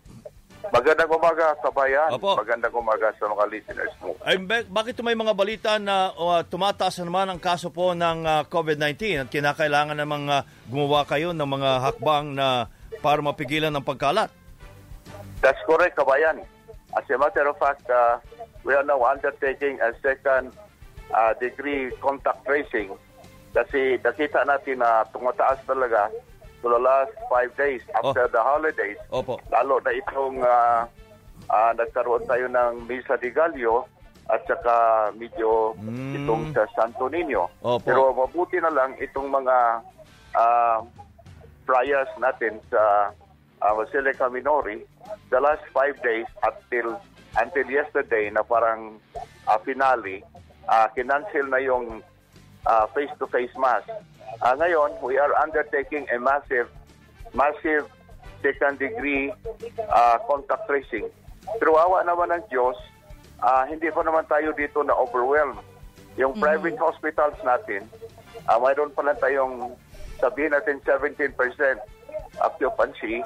[0.71, 2.15] Magandang umaga sa bayan.
[2.15, 2.39] Opo.
[2.39, 4.15] Magandang umaga sa mga listeners mo.
[4.23, 8.23] Ay, ba- bakit may mga balita na uh, tumataas na naman ang kaso po ng
[8.23, 12.71] uh, COVID-19 at kinakailangan namang uh, gumawa kayo ng mga hakbang na
[13.03, 14.31] para mapigilan ang pagkalat?
[15.43, 16.47] That's correct, kabayan.
[16.95, 18.23] As a matter of fact, uh,
[18.63, 20.55] we are now undertaking a second
[21.13, 22.95] uh, degree contact tracing
[23.53, 26.13] kasi nakita natin na tumataas talaga
[26.61, 28.99] for the last five days after the holidays.
[29.13, 29.41] Opo.
[29.49, 30.85] Lalo na itong uh,
[31.49, 33.87] uh, nagkaroon tayo ng Misa de Gallo
[34.27, 36.19] at saka medyo Mm.
[36.19, 37.47] itong sa Santo Niño.
[37.63, 37.81] Opo.
[37.87, 39.57] Pero mabuti na lang itong mga
[40.35, 40.79] uh,
[41.65, 43.15] priors natin sa
[43.63, 44.83] uh, Basilica Minori,
[45.31, 46.99] the last five days until
[47.37, 48.97] until yesterday na parang
[49.47, 50.25] uh, finale,
[50.69, 52.03] uh, kinancel na yung
[52.67, 53.83] uh, face-to-face mass.
[54.43, 56.69] Uh, ngayon, we are undertaking a massive,
[57.33, 57.87] massive
[58.43, 59.33] second degree
[59.89, 61.09] uh, contact tracing.
[61.59, 62.77] Pero awa naman ng Diyos,
[63.41, 65.63] ah, hindi pa naman tayo dito na overwhelmed.
[66.19, 67.87] Yung private hospitals natin,
[68.51, 69.77] ah, mayroon pa lang tayong
[70.19, 71.37] sabihin natin 17%
[72.41, 73.23] occupancy,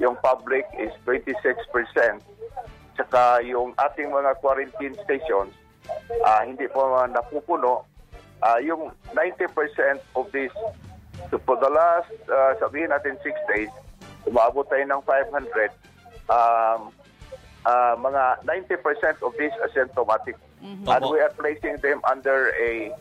[0.00, 2.20] yung public is 26%.
[2.96, 5.52] Tsaka yung ating mga quarantine stations,
[6.24, 7.86] ah, hindi pa napupuno.
[8.40, 10.52] Ah, yung 90% of this,
[11.28, 13.72] so for the last, ah, sabihin natin 6 days,
[14.24, 15.70] umabot tayo ng 500,
[16.32, 16.90] um,
[17.68, 20.36] ah, mga 90% of this asymptomatic.
[20.60, 21.16] And Opo.
[21.16, 22.92] we are placing them under a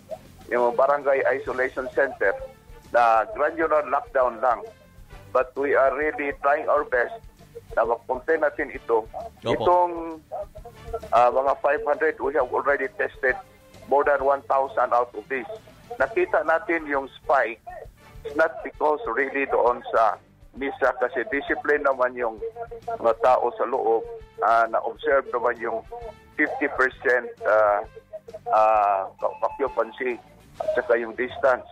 [0.48, 2.34] yung barangay isolation center
[2.96, 4.64] na granular lockdown lang.
[5.30, 7.14] But we are really trying our best
[7.78, 9.06] na mag-contain natin ito.
[9.06, 9.54] Opo.
[9.54, 9.94] Itong
[11.14, 13.36] ah, mga 500, we have already tested
[13.88, 14.46] more than 1,000
[14.94, 15.48] out of this.
[15.98, 17.62] Nakita natin yung spike,
[18.26, 20.22] it's not because really doon sa
[20.58, 22.36] misa kasi discipline naman yung
[23.00, 24.04] mga tao sa loob
[24.44, 25.80] ah, na-observe naman yung
[26.40, 26.72] 50%
[27.44, 27.84] uh,
[28.48, 29.02] uh,
[29.44, 30.16] occupancy
[30.60, 31.68] at saka yung distance,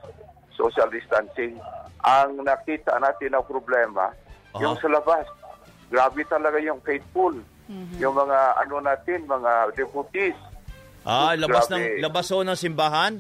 [0.55, 1.59] social distancing.
[2.03, 4.59] Ang nakita natin na problema, Aha.
[4.59, 5.27] yung sa labas,
[5.91, 7.35] grabe talaga yung faithful.
[7.99, 10.37] Yung mga ano natin, mga devotees.
[11.03, 11.75] Ah, labas Grabe.
[11.75, 13.13] ng labas ho ng simbahan?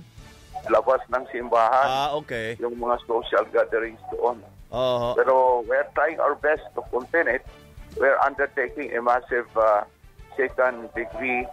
[0.67, 2.59] labas ng simbahan, Ah, okay.
[2.59, 4.41] yung mga social gatherings doon.
[4.73, 5.15] Oo.
[5.15, 7.43] Pero we're trying our best to contain it.
[7.95, 9.87] We're undertaking a massive uh,
[10.35, 11.47] second degree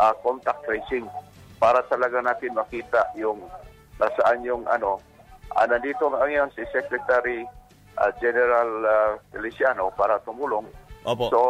[0.00, 1.04] uh, contact tracing
[1.60, 3.44] para talaga natin makita yung
[4.00, 4.96] nasaan yung ano.
[5.52, 7.44] Uh, nandito ngayon si Secretary
[8.00, 10.64] uh, General uh, Feliciano para tumulong.
[11.04, 11.28] Opo.
[11.28, 11.40] So,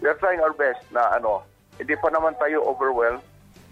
[0.00, 1.44] we're trying our best na ano,
[1.76, 3.24] hindi pa naman tayo overwhelmed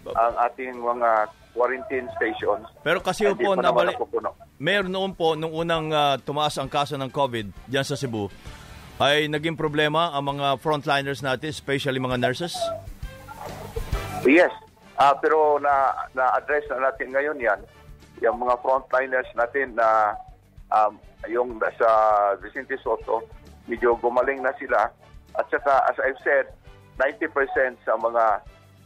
[0.09, 2.65] ang ating mga quarantine stations.
[2.81, 4.31] Pero kasi Hindi po, pa naman nabali, napupuno.
[4.63, 8.31] Mayor, noon po, nung unang ah, tumaas ang kaso ng COVID diyan sa Cebu,
[9.03, 12.55] ay naging problema ang mga frontliners natin, especially mga nurses?
[14.27, 14.51] Yes.
[14.99, 17.61] Ah, pero na na-address na natin ngayon 'yan.
[18.19, 20.19] Yung mga frontliners natin na
[20.75, 20.99] um,
[21.31, 21.91] yung sa
[22.43, 23.23] Vicente Soto,
[23.71, 24.91] medyo gumaling na sila.
[25.39, 26.51] At saka, as I've said,
[26.99, 28.25] 90% sa mga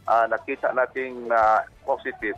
[0.05, 2.37] ah, nakita nating na positive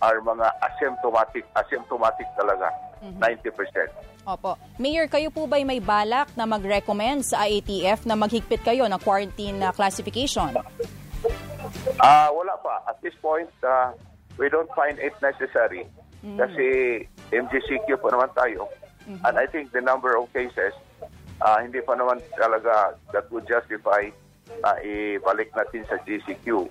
[0.00, 2.70] are mga asymptomatic, asymptomatic talaga.
[3.02, 3.90] 90%.
[4.26, 4.58] Opo.
[4.82, 9.62] Mayor, kayo po ba'y may balak na mag-recommend sa IATF na maghigpit kayo ng quarantine
[9.62, 10.50] uh, classification?
[12.02, 12.82] Ah, wala pa.
[12.90, 13.94] At this point, ah,
[14.36, 15.86] we don't find it necessary
[16.26, 16.66] kasi
[17.30, 18.66] MGCQ pa naman tayo.
[19.06, 20.74] And I think the number of cases,
[21.42, 24.08] ah, hindi pa naman talaga that would justify
[24.62, 26.70] na ibalik natin sa GCQ.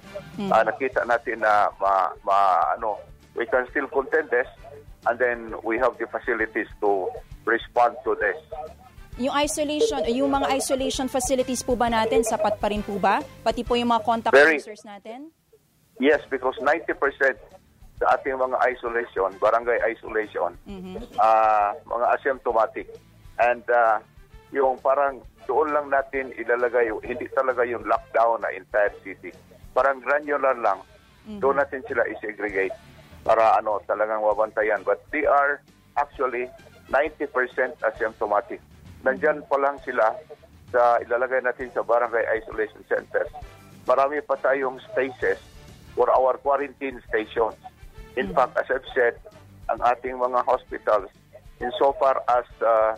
[0.49, 2.97] Ah, nakita natin na ma, ma- ano,
[3.35, 4.47] we can still contend this
[5.05, 7.11] and then we have the facilities to
[7.45, 8.39] respond to this.
[9.15, 13.23] Yung isolation, yung mga isolation facilities po ba natin, sapat pa rin po ba?
[13.43, 14.59] Pati po yung mga contact Very.
[14.59, 15.31] tracers natin?
[16.03, 16.99] Yes, because 90%
[17.95, 20.51] sa ating mga isolation, barangay isolation,
[21.15, 22.91] ah, mga asymptomatic.
[23.39, 24.03] And ah,
[24.53, 29.29] yung parang doon lang natin ilalagay, hindi talaga yung lockdown na entire city.
[29.73, 30.81] Parang granular lang.
[31.25, 32.73] Doon natin sila isegregate
[33.25, 34.85] para ano talagang wabantayan.
[34.85, 35.61] But they are
[35.97, 36.49] actually
[36.89, 37.29] 90%
[37.81, 38.61] asymptomatic.
[39.01, 40.13] Nandyan pa lang sila
[40.69, 43.29] sa ilalagay natin sa barangay isolation centers.
[43.85, 45.37] Marami pa tayong spaces
[45.93, 47.57] for our quarantine stations.
[48.17, 49.15] In fact, as I've said,
[49.69, 51.09] ang ating mga hospitals,
[51.61, 52.97] in so far as uh,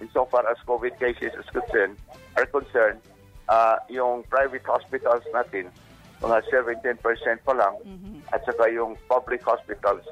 [0.00, 1.96] in so far as COVID cases is concerned,
[2.36, 3.00] are concerned,
[3.48, 5.68] uh, yung private hospitals natin,
[6.20, 7.00] mga 17%
[7.44, 7.74] pa lang,
[8.32, 10.04] at saka yung public hospitals,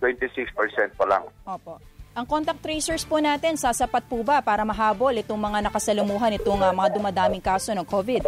[0.00, 1.24] 26% pa lang.
[1.44, 1.76] Opo.
[2.10, 6.74] Ang contact tracers po natin, sasapat po ba para mahabol itong mga nakasalumuhan itong uh,
[6.74, 8.26] mga dumadaming kaso ng COVID?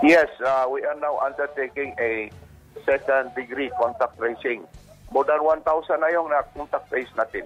[0.00, 2.32] Yes, uh, we are now undertaking a
[2.88, 4.64] second degree contact tracing.
[5.12, 5.62] More than 1,000
[6.00, 7.44] na yung na-contact trace natin.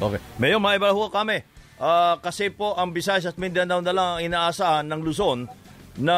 [0.00, 0.20] Okay.
[0.40, 1.44] Mayor, maibala ho kami.
[1.80, 5.48] Ah, kasi po ang Visayas at Mindanao na lang ang inaasahan ng Luzon
[5.96, 6.16] na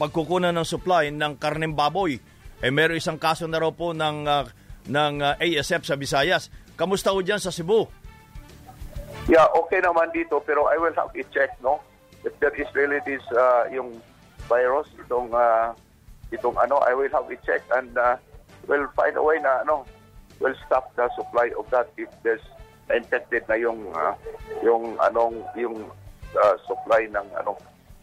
[0.00, 2.16] pagkukunan ng supply ng karneng baboy.
[2.64, 4.48] Eh meron isang kaso na raw po ng, ah,
[4.88, 6.48] ng ah, ASF sa Visayas.
[6.80, 7.84] Kamusta ho dyan sa Cebu?
[9.28, 11.84] Yeah, okay naman dito pero I will have to check, no?
[12.24, 14.00] If there is really this uh, yung
[14.48, 15.76] virus itong uh,
[16.32, 18.16] itong ano, I will have to check and uh,
[18.64, 19.84] we'll find a way na ano,
[20.40, 22.44] we'll stop the supply of that if there's
[22.90, 24.12] infected na yung uh,
[24.60, 25.88] yung anong yung
[26.34, 27.56] uh, supply ng ano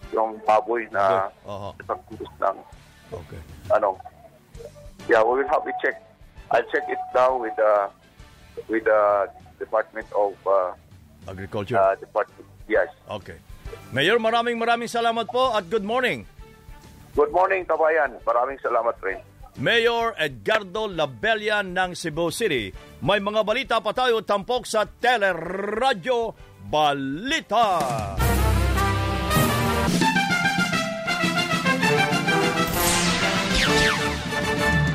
[0.09, 1.29] yung baboy na
[1.77, 2.57] ipagpus ng
[3.11, 3.41] Okay.
[3.69, 3.99] ano.
[5.11, 5.99] Yeah, we will have to check.
[6.47, 7.73] I'll check it now with the
[8.71, 9.01] with the
[9.59, 10.71] Department of uh,
[11.27, 11.75] Agriculture.
[11.75, 12.47] uh, Department.
[12.71, 12.87] Yes.
[13.11, 13.35] Okay.
[13.91, 16.23] Mayor, maraming maraming salamat po at good morning.
[17.11, 18.15] Good morning, kabayan.
[18.23, 19.19] Maraming salamat rin.
[19.59, 22.71] Mayor Edgardo Labella ng Cebu City.
[23.03, 26.31] May mga balita pa tayo tampok sa Teleradyo
[26.71, 27.67] Balita.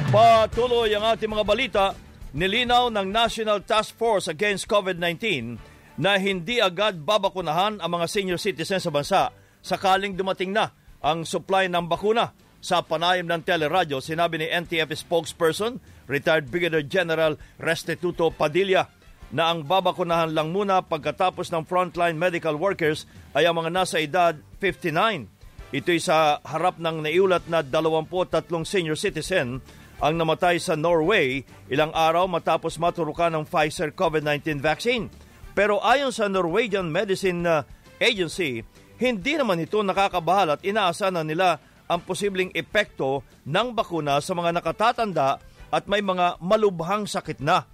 [0.09, 1.85] Patuloy ang ating mga balita.
[2.33, 5.57] Nilinaw ng National Task Force Against COVID-19
[6.01, 9.23] na hindi agad babakunahan ang mga senior citizens sa bansa
[9.67, 10.71] sakaling dumating na
[11.03, 12.46] ang supply ng bakuna.
[12.61, 15.79] Sa panayam ng teleradyo, sinabi ni NTF spokesperson,
[16.11, 18.91] retired Brigadier General Restituto Padilla,
[19.35, 24.39] na ang babakunahan lang muna pagkatapos ng frontline medical workers ay ang mga nasa edad
[24.63, 25.75] 59.
[25.75, 29.59] Ito'y sa harap ng naiulat na 23 senior citizen
[29.99, 31.43] ang namatay sa Norway
[31.73, 35.11] ilang araw matapos maturukan ng Pfizer COVID-19 vaccine.
[35.57, 37.65] Pero ayon sa Norwegian Medicine uh,
[37.97, 38.61] Agency,
[39.01, 41.57] hindi naman ito nakakabahala at inaasa na nila
[41.87, 45.39] ang posibleng epekto ng bakuna sa mga nakatatanda
[45.71, 47.67] at may mga malubhang sakit na.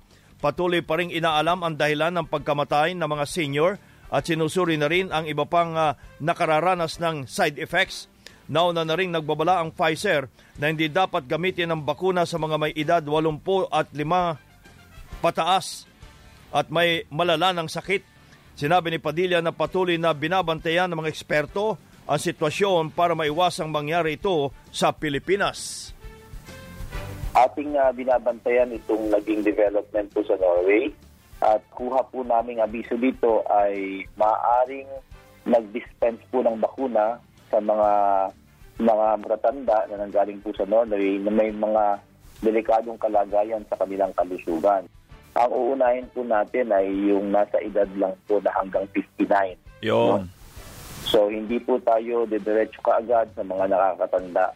[0.43, 3.73] Patuloy pa rin inaalam ang dahilan ng pagkamatay ng mga senior
[4.13, 8.11] at sinusuri na rin ang iba pang uh, nakararanas ng side effects.
[8.51, 12.73] Nauna na rin nagbabala ang Pfizer na hindi dapat gamitin ang bakuna sa mga may
[12.77, 15.87] edad 80 at 5 pataas
[16.53, 18.05] at may malala ng sakit.
[18.53, 21.81] Sinabi ni Padilla na patuloy na binabantayan ng mga eksperto
[22.13, 25.89] ang sitwasyon para maiwasang mangyari ito sa Pilipinas.
[27.33, 30.93] Ating uh, binabantayan itong naging development po sa Norway
[31.41, 34.93] at kuha po namin abiso dito ay maaring
[35.49, 37.17] nag-dispense po ng bakuna
[37.49, 37.91] sa mga
[38.77, 41.97] mga matatanda na nanggaling po sa Norway na may mga
[42.45, 44.85] delikadong kalagayan sa kanilang kalusugan.
[45.33, 49.57] Ang uunahin po natin ay yung nasa edad lang po na hanggang 59.
[49.81, 50.29] Yun.
[51.07, 54.55] So hindi po tayo didiretso kaagad sa mga nakakatanda.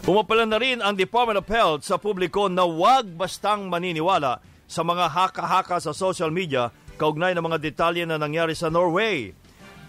[0.00, 5.12] Pumapala na rin ang Department of Health sa publiko na huwag bastang maniniwala sa mga
[5.12, 9.32] haka-haka sa social media kaugnay ng mga detalye na nangyari sa Norway.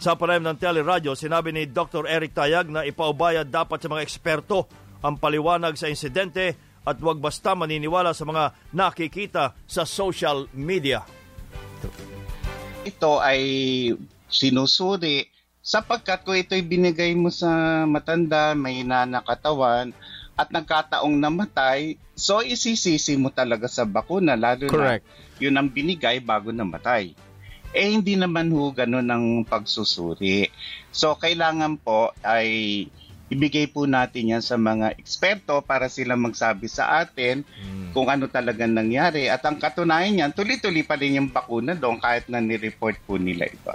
[0.02, 2.10] Sa panayam ng teleradyo, sinabi ni Dr.
[2.10, 4.66] Eric Tayag na ipaubaya dapat sa mga eksperto
[5.04, 11.06] ang paliwanag sa insidente at huwag basta maniniwala sa mga nakikita sa social media.
[12.82, 13.42] Ito ay
[14.32, 15.30] sinusuri
[15.62, 19.94] sapagkat kung ito'y binigay mo sa matanda, may nanakatawan,
[20.34, 25.06] at nagkataong namatay, so isisisi mo talaga sa bakuna, lalo Correct.
[25.06, 27.14] na yun ang binigay bago namatay.
[27.72, 30.52] Eh hindi naman ho ganun ang pagsusuri.
[30.92, 32.86] So kailangan po ay
[33.32, 37.48] ibigay po natin yan sa mga eksperto para sila magsabi sa atin
[37.96, 39.32] kung ano talaga nangyari.
[39.32, 43.48] At ang katunayan niyan, tuloy-tuloy pa rin yung bakuna doon kahit na nireport po nila
[43.48, 43.72] ito.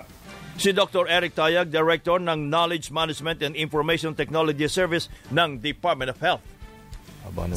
[0.57, 1.05] Si Dr.
[1.05, 6.41] Eric Tayag, Director ng Knowledge Management and Information Technology Service ng Department of Health.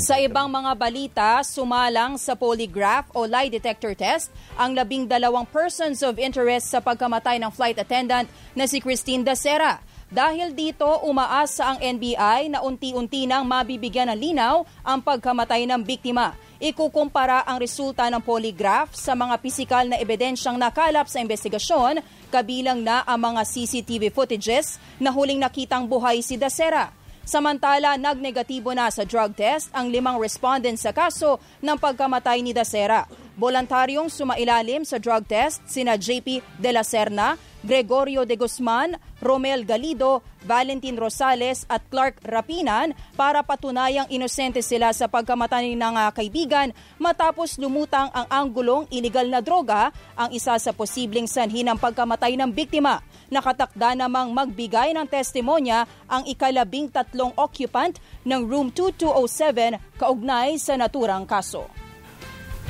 [0.04, 6.04] Sa ibang mga balita, sumalang sa polygraph o lie detector test ang labing dalawang persons
[6.04, 9.80] of interest sa pagkamatay ng flight attendant na si Christine Dacera.
[10.10, 16.34] Dahil dito, umaasa ang NBI na unti-unti nang mabibigyan ng linaw ang pagkamatay ng biktima.
[16.60, 23.00] Ikukumpara ang resulta ng polygraph sa mga pisikal na ebidensyang nakalap sa investigasyon, kabilang na
[23.08, 26.92] ang mga CCTV footages na huling nakitang buhay si Dacera.
[27.24, 33.08] Samantala, nagnegatibo na sa drug test ang limang respondents sa kaso ng pagkamatay ni Dacera.
[33.40, 40.20] Voluntaryong sumailalim sa drug test sina JP De La Serna, Gregorio De Guzman, Romel Galido,
[40.44, 48.12] Valentin Rosales at Clark Rapinan para patunayang inosente sila sa pagkamatay ng kaibigan matapos lumutang
[48.12, 53.00] ang anggulong iligal na droga ang isa sa posibleng sanhi ng pagkamatay ng biktima.
[53.32, 61.24] Nakatakda namang magbigay ng testimonya ang ikalabing tatlong occupant ng room 2207 kaugnay sa naturang
[61.24, 61.89] kaso.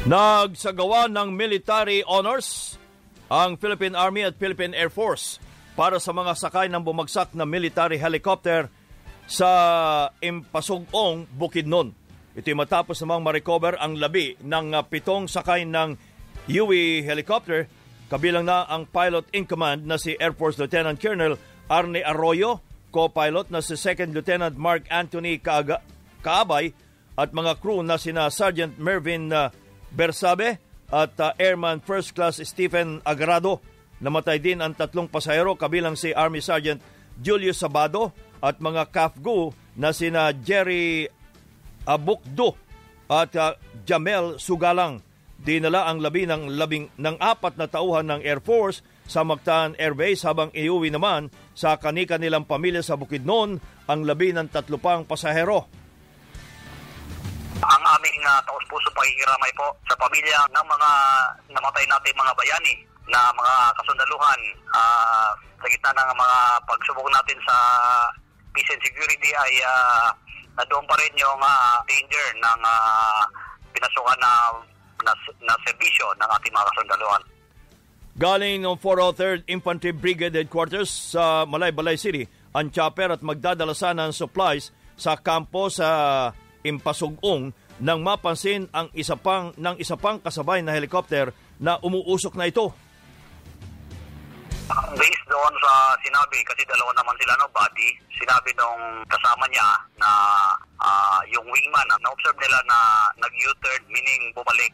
[0.07, 2.79] Nagsagawa ng military honors
[3.27, 5.43] ang Philippine Army at Philippine Air Force
[5.75, 8.71] para sa mga sakay ng bumagsak na military helicopter
[9.27, 9.49] sa
[10.23, 11.91] Impasugong, Bukidnon.
[12.31, 15.99] Ito'y matapos namang ma-recover ang labi ng pitong sakay ng
[16.47, 17.67] UE helicopter,
[18.07, 21.35] kabilang na ang pilot in command na si Air Force Lieutenant Colonel
[21.67, 22.63] Arne Arroyo,
[22.95, 25.83] co-pilot na si Second Lieutenant Mark Anthony Kaaga,
[26.23, 26.71] Kaabay
[27.19, 29.51] at mga crew na sina Sergeant Mervin uh,
[29.93, 33.61] Bersabe at uh, Airman First Class Stephen Agrado.
[33.99, 36.79] Namatay din ang tatlong pasahero kabilang si Army Sergeant
[37.19, 41.05] Julius Sabado at mga CAFGU na sina Jerry
[41.83, 42.55] Abukdo
[43.11, 45.03] at uh, Jamel Sugalang.
[45.39, 49.95] Dinala ang labi ng, labing, ng apat na tauhan ng Air Force sa Mactan Air
[49.95, 55.07] Base habang iuwi naman sa kanika nilang pamilya sa Bukidnon ang labi ng tatlo pang
[55.07, 55.65] pasahero.
[57.99, 60.91] Aming uh, taus-puso pakikiramay po sa pamilya ng mga
[61.51, 62.73] namatay nating mga bayani
[63.11, 64.39] na mga kasundaluhan
[64.71, 67.55] uh, sa gitna ng mga pagsubok natin sa
[68.55, 70.07] peace and security ay uh,
[70.55, 73.19] na doon pa rin yung uh, danger ng uh,
[73.75, 74.31] pinasukan na,
[75.03, 75.11] na,
[75.43, 77.23] na serbisyo ng ating mga kasundaluhan.
[78.15, 82.23] Galing ng 403rd Infantry Brigade Headquarters sa Malaybalay City,
[82.55, 86.31] ang chopper at magdadala sana ng supplies sa kampo sa
[86.63, 92.47] Impasugong nang mapansin ang isa pang ng isa pang kasabay na helicopter na umuusok na
[92.51, 92.71] ito.
[94.69, 97.89] Based doon sa sinabi, kasi dalawa naman sila no body,
[98.21, 99.65] sinabi nung kasama niya
[99.97, 100.11] na
[100.77, 104.69] uh, yung wingman, na-observe nila na nag-U-turn, meaning bumalik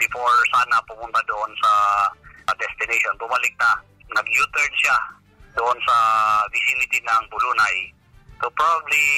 [0.00, 1.72] before sana pumunta doon sa
[2.56, 3.12] destination.
[3.20, 3.76] Bumalik na.
[4.16, 4.96] Nag-U-turn siya
[5.52, 5.96] doon sa
[6.48, 7.92] vicinity ng Bulunay.
[8.40, 9.08] So probably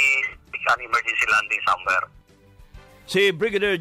[0.69, 2.05] an emergency landing somewhere.
[3.09, 3.81] Si Brigadier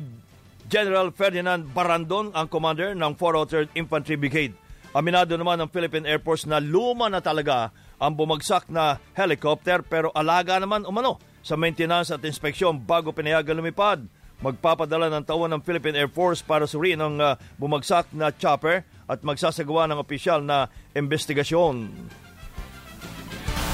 [0.71, 4.55] General Ferdinand Barandon ang commander ng 403rd Infantry Brigade.
[4.95, 10.15] Aminado naman ng Philippine Air Force na luma na talaga ang bumagsak na helicopter pero
[10.15, 13.99] alaga naman umano sa maintenance at inspeksyon bago pinayagan lumipad.
[14.39, 19.27] Magpapadala ng tawon ng Philippine Air Force para suriin ang uh, bumagsak na chopper at
[19.27, 21.91] magsasagawa ng opisyal na investigasyon.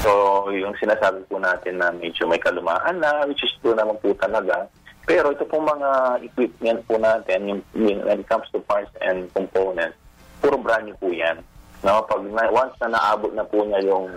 [0.01, 0.11] So,
[0.49, 4.65] yung sinasabi po natin na medyo may kalumaan na, which is true naman po talaga.
[5.03, 9.27] Pero ito pong mga equipment po natin, yung, yung, when it comes to parts and
[9.35, 9.99] components,
[10.39, 11.43] puro brand new po yan.
[11.83, 12.07] No?
[12.07, 14.07] Pag once na naabot na po niya yung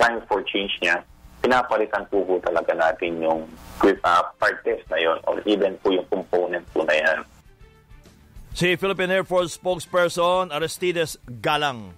[0.00, 1.04] time for change niya,
[1.44, 3.44] pinapalitan po po talaga natin yung
[3.84, 7.18] uh, part test na yon or even po yung component po na yan.
[8.56, 11.92] Si Philippine Air Force spokesperson Aristides Galang.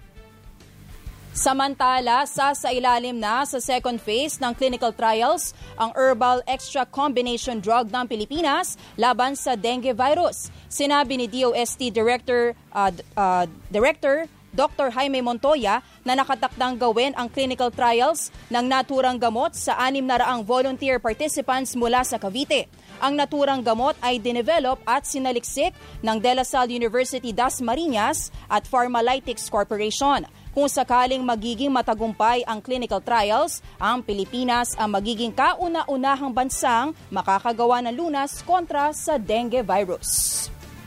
[1.39, 7.95] Samantala, sa ilalim na sa second phase ng clinical trials ang herbal extra combination drug
[7.95, 10.51] ng Pilipinas laban sa dengue virus.
[10.67, 14.91] Sinabi ni DOST Director uh, uh, Director Dr.
[14.91, 20.43] Jaime Montoya na nakatakdang gawin ang clinical trials ng naturang gamot sa anim na raang
[20.43, 22.67] volunteer participants mula sa Cavite.
[22.99, 25.71] Ang naturang gamot ay dinevelop at sinaliksik
[26.03, 30.27] ng De La Salle University Das Marinas at Pharmalytics Corporation.
[30.59, 37.95] Kung sakaling magiging matagumpay ang clinical trials, ang Pilipinas ang magiging kauna-unahang bansang makakagawa ng
[37.95, 40.35] lunas kontra sa dengue virus.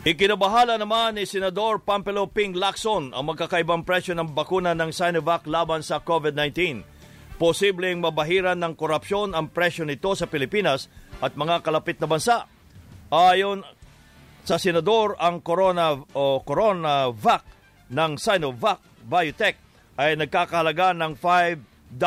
[0.04, 5.80] Ikinabahala naman ni Senador Pampelo Ping Lacson ang magkakaibang presyo ng bakuna ng Sinovac laban
[5.88, 6.84] sa COVID-19.
[7.40, 10.92] Posibleng mabahiran ng korupsyon ang presyo nito sa Pilipinas
[11.24, 12.44] at mga kalapit na bansa.
[13.08, 13.64] Ayon
[14.44, 17.44] sa senador, ang Corona o CoronaVac
[17.88, 19.58] ng Sinovac Biotech
[20.00, 21.98] ay nagkakahalaga ng $5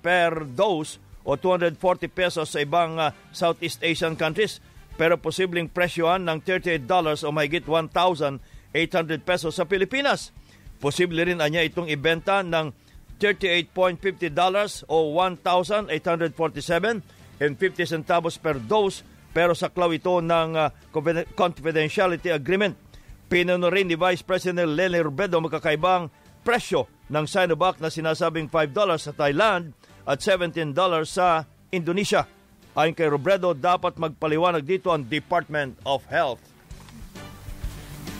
[0.00, 1.80] per dose o 240
[2.12, 4.60] pesos sa ibang uh, Southeast Asian countries
[4.94, 6.86] pero posibleng presyohan ng $38
[7.26, 8.38] o mahigit 1,800
[9.26, 10.30] pesos sa Pilipinas.
[10.78, 12.70] Posible rin anya itong ibenta ng
[13.18, 17.02] $38.50 o 1,847
[17.42, 19.02] and 50 centavos per dose
[19.34, 20.70] pero saklaw ito ng uh,
[21.34, 22.78] confidentiality agreement.
[23.26, 26.06] Pinuno rin ni Vice President Lenny Rubedo magkakaibang
[26.44, 28.70] presyo ng Sinovac na sinasabing $5
[29.00, 29.72] sa Thailand
[30.04, 30.76] at $17
[31.08, 32.28] sa Indonesia.
[32.76, 36.42] Ayon kay Robredo, dapat magpaliwanag dito ang Department of Health.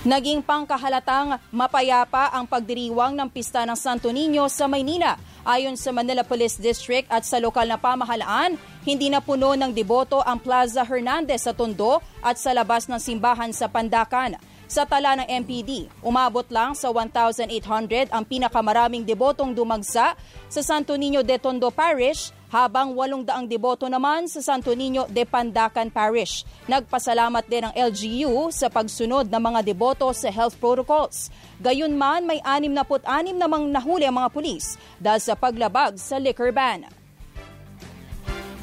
[0.05, 5.17] Naging pangkahalatang mapayapa ang pagdiriwang ng pista ng Santo Niño sa Maynila.
[5.49, 10.21] Ayon sa Manila Police District at sa lokal na pamahalaan, hindi na puno ng deboto
[10.21, 14.37] ang Plaza Hernandez sa Tondo at sa labas ng simbahan sa Pandakan.
[14.65, 20.17] Sa tala ng MPD, umabot lang sa 1,800 ang pinakamaraming debotong dumagsa
[20.49, 25.93] sa Santo Niño de Tondo Parish habang 800 deboto naman sa Santo Niño de Pandacan
[25.93, 26.49] Parish.
[26.65, 31.29] Nagpasalamat din ang LGU sa pagsunod ng mga deboto sa health protocols.
[31.61, 33.05] Gayunman, may 66
[33.37, 36.89] namang nahuli ang mga pulis dahil sa paglabag sa liquor ban.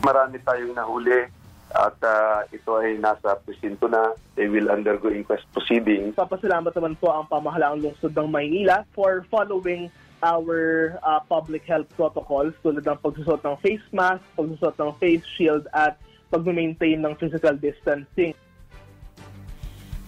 [0.01, 1.40] Marami tayong nahuli
[1.71, 4.13] at uh, ito ay nasa presinto na.
[4.35, 6.15] They will undergo inquest proceedings.
[6.15, 9.87] Papasalamat naman po ang pamahalaang lungsod ng Maynila for following
[10.21, 15.65] our uh, public health protocols tulad ng pagsusot ng face mask, pagsusot ng face shield
[15.73, 15.97] at
[16.29, 18.31] pag-maintain ng physical distancing.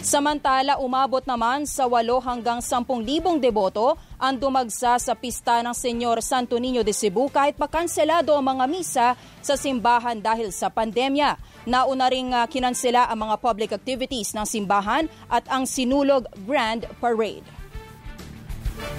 [0.04, 6.60] Samantala, umabot naman sa 8 hanggang 10,000 deboto ang dumagsa sa pista ng Senyor Santo
[6.60, 9.08] Niño de Cebu kahit makanselado ang mga misa
[9.40, 11.40] sa simbahan dahil sa pandemya.
[11.64, 17.48] Nauna ring uh, kinansela ang mga public activities ng simbahan at ang Sinulog Grand Parade.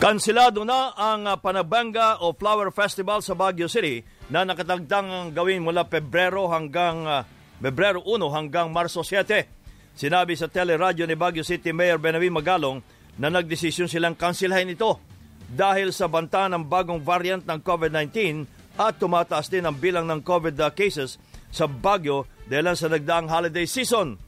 [0.00, 4.00] Kansilado na ang uh, Panabanga o Flower Festival sa Baguio City
[4.32, 7.28] na nakatagdang gawin mula Pebrero hanggang
[7.60, 9.53] Pebrero 1 hanggang Marso 7.
[9.94, 12.82] Sinabi sa teleradyo ni Baguio City Mayor Benavi Magalong
[13.14, 14.98] na nagdesisyon silang kansilahin ito
[15.46, 18.10] dahil sa banta ng bagong variant ng COVID-19
[18.74, 21.14] at tumataas din ang bilang ng COVID cases
[21.54, 24.18] sa Baguio dahil sa nagdaang holiday season.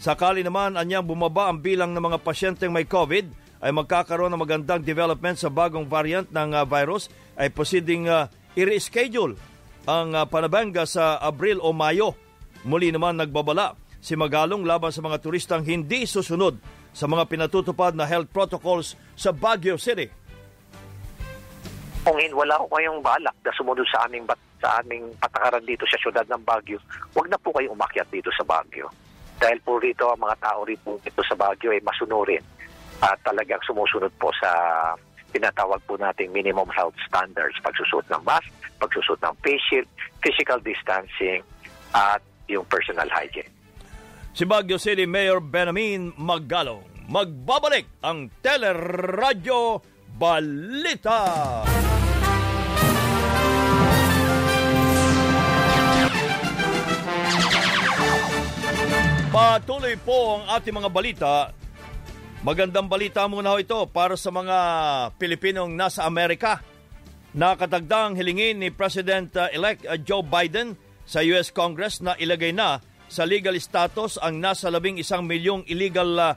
[0.00, 3.28] Sakali naman anyang bumaba ang bilang ng mga pasyenteng may COVID
[3.62, 9.36] ay magkakaroon ng magandang development sa bagong variant ng uh, virus ay posibleng uh, i-reschedule
[9.84, 12.16] ang uh, panabanga sa Abril o Mayo.
[12.64, 16.58] Muli naman nagbabala si Magalong laban sa mga turistang hindi susunod
[16.90, 20.10] sa mga pinatutupad na health protocols sa Baguio City.
[22.02, 25.98] Kung wala ko kayong balak na sumunod sa aming bat sa aming patakaran dito sa
[25.98, 26.78] syudad ng Baguio,
[27.14, 28.90] huwag na po kayong umakyat dito sa Baguio.
[29.38, 32.42] Dahil po rito, ang mga tao rito dito sa Baguio ay masunurin
[33.02, 34.50] at talagang sumusunod po sa
[35.34, 38.46] tinatawag po nating minimum health standards, pagsusot ng mask,
[38.78, 39.88] pagsusot ng face shield,
[40.22, 41.42] physical distancing,
[41.90, 43.50] at yung personal hygiene
[44.32, 46.84] si Baguio City Mayor Benjamin Magalong.
[47.08, 49.80] Magbabalik ang Teleradyo
[50.16, 51.20] Balita.
[59.32, 61.34] Patuloy po ang ating mga balita
[62.42, 64.58] Magandang balita muna ho ito para sa mga
[65.14, 66.58] Pilipinong nasa Amerika.
[67.38, 70.74] Nakatagdang hilingin ni President-elect uh, uh, Joe Biden
[71.06, 72.82] sa US Congress na ilagay na
[73.12, 76.32] sa legal status ang nasa labing isang milyong illegal uh,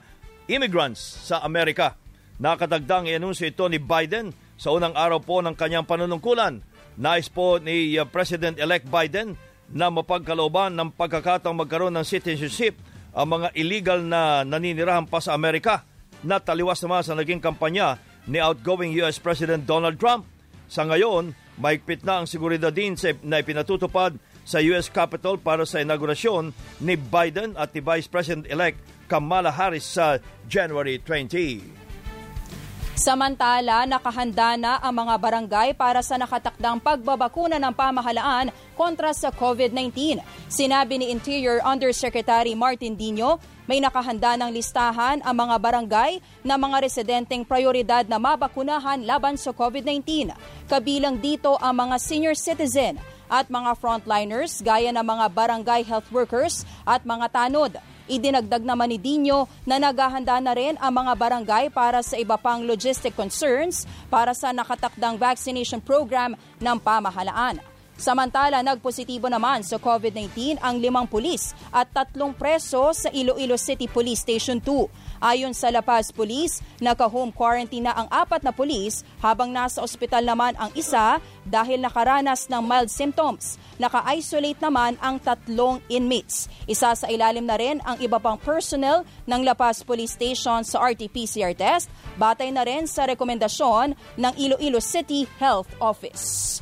[0.52, 1.96] immigrants sa Amerika.
[2.36, 6.60] Nakatagdang ianunsyo ito ni Biden sa unang araw po ng kanyang panunungkulan.
[7.00, 9.40] Nais po ni uh, President-elect Biden
[9.72, 12.76] na mapagkalooban ng pagkakataong magkaroon ng citizenship
[13.16, 15.88] ang mga illegal na naninirahan pa sa Amerika
[16.28, 17.96] na taliwas naman sa naging kampanya
[18.28, 20.28] ni outgoing US President Donald Trump.
[20.68, 26.54] Sa ngayon, mahigpit na ang seguridad din na ipinatutupad sa US Capitol para sa inaugurasyon
[26.80, 28.78] ni Biden at ni Vice President-elect
[29.10, 31.86] Kamala Harris sa January 20.
[32.96, 40.24] Samantala, nakahanda na ang mga barangay para sa nakatakdang pagbabakuna ng pamahalaan kontra sa COVID-19.
[40.48, 43.36] Sinabi ni Interior Undersecretary Martin Dino,
[43.68, 49.52] may nakahanda ng listahan ang mga barangay na mga residenteng prioridad na mabakunahan laban sa
[49.52, 50.32] COVID-19.
[50.72, 52.96] Kabilang dito ang mga senior citizen
[53.30, 57.74] at mga frontliners gaya ng mga barangay health workers at mga tanod.
[58.06, 62.62] Idinagdag naman ni Dino na naghahanda na rin ang mga barangay para sa iba pang
[62.62, 67.75] logistic concerns para sa nakatakdang vaccination program ng pamahalaan.
[67.96, 74.20] Samantala, nagpositibo naman sa COVID-19 ang limang pulis at tatlong preso sa Iloilo City Police
[74.20, 75.24] Station 2.
[75.24, 80.28] Ayon sa La Paz Police, naka-home quarantine na ang apat na pulis habang nasa ospital
[80.28, 83.56] naman ang isa dahil nakaranas ng mild symptoms.
[83.80, 86.52] Naka-isolate naman ang tatlong inmates.
[86.68, 90.84] Isa sa ilalim na rin ang iba pang personnel ng La Paz Police Station sa
[90.84, 91.88] RT-PCR test,
[92.20, 96.60] batay na rin sa rekomendasyon ng Iloilo City Health Office.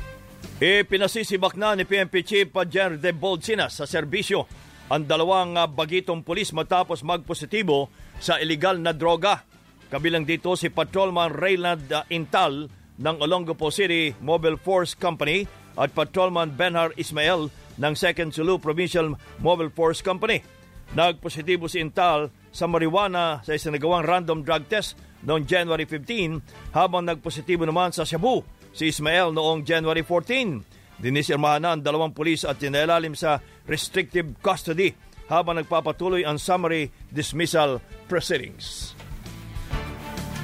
[0.64, 4.48] Ipinasisibak na ni PNP Chief Jer de Bolsinas sa serbisyo
[4.88, 7.92] ang dalawang ah, bagitong pulis matapos magpositibo
[8.24, 9.44] sa iligal na droga.
[9.92, 15.44] Kabilang dito si Patrolman Rayland ah, Intal ng Olongapo City Mobile Force Company
[15.76, 20.40] at Patrolman Benhar Ismael ng 2nd Sulu Provincial Mobile Force Company.
[20.96, 24.96] Nagpositibo si Intal sa marijuana sa isinagawang random drug test
[25.28, 31.00] noong January 15 habang nagpositibo naman sa Shabu si Ismael noong January 14.
[31.00, 34.94] Dinisirmahan na ang dalawang pulis at tinalalim sa restrictive custody
[35.32, 37.80] habang nagpapatuloy ang summary dismissal
[38.12, 38.94] proceedings.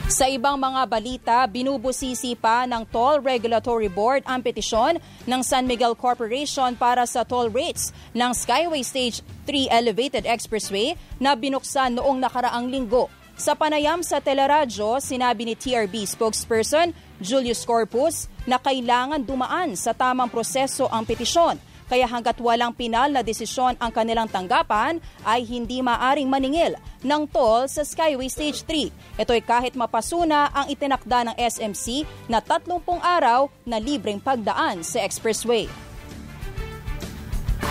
[0.10, 4.98] Sa ibang mga balita, binubusisi pa ng Toll Regulatory Board ang petisyon
[5.30, 11.38] ng San Miguel Corporation para sa toll rates ng Skyway Stage 3 Elevated Expressway na
[11.38, 13.06] binuksan noong nakaraang linggo.
[13.40, 16.92] Sa panayam sa teleradyo, sinabi ni TRB spokesperson
[17.24, 21.56] Julius Corpus na kailangan dumaan sa tamang proseso ang petisyon.
[21.88, 27.72] Kaya hanggat walang pinal na desisyon ang kanilang tanggapan, ay hindi maaring maningil ng toll
[27.72, 29.24] sa Skyway Stage 3.
[29.24, 35.89] Ito'y kahit mapasuna ang itinakda ng SMC na 30 araw na libreng pagdaan sa expressway.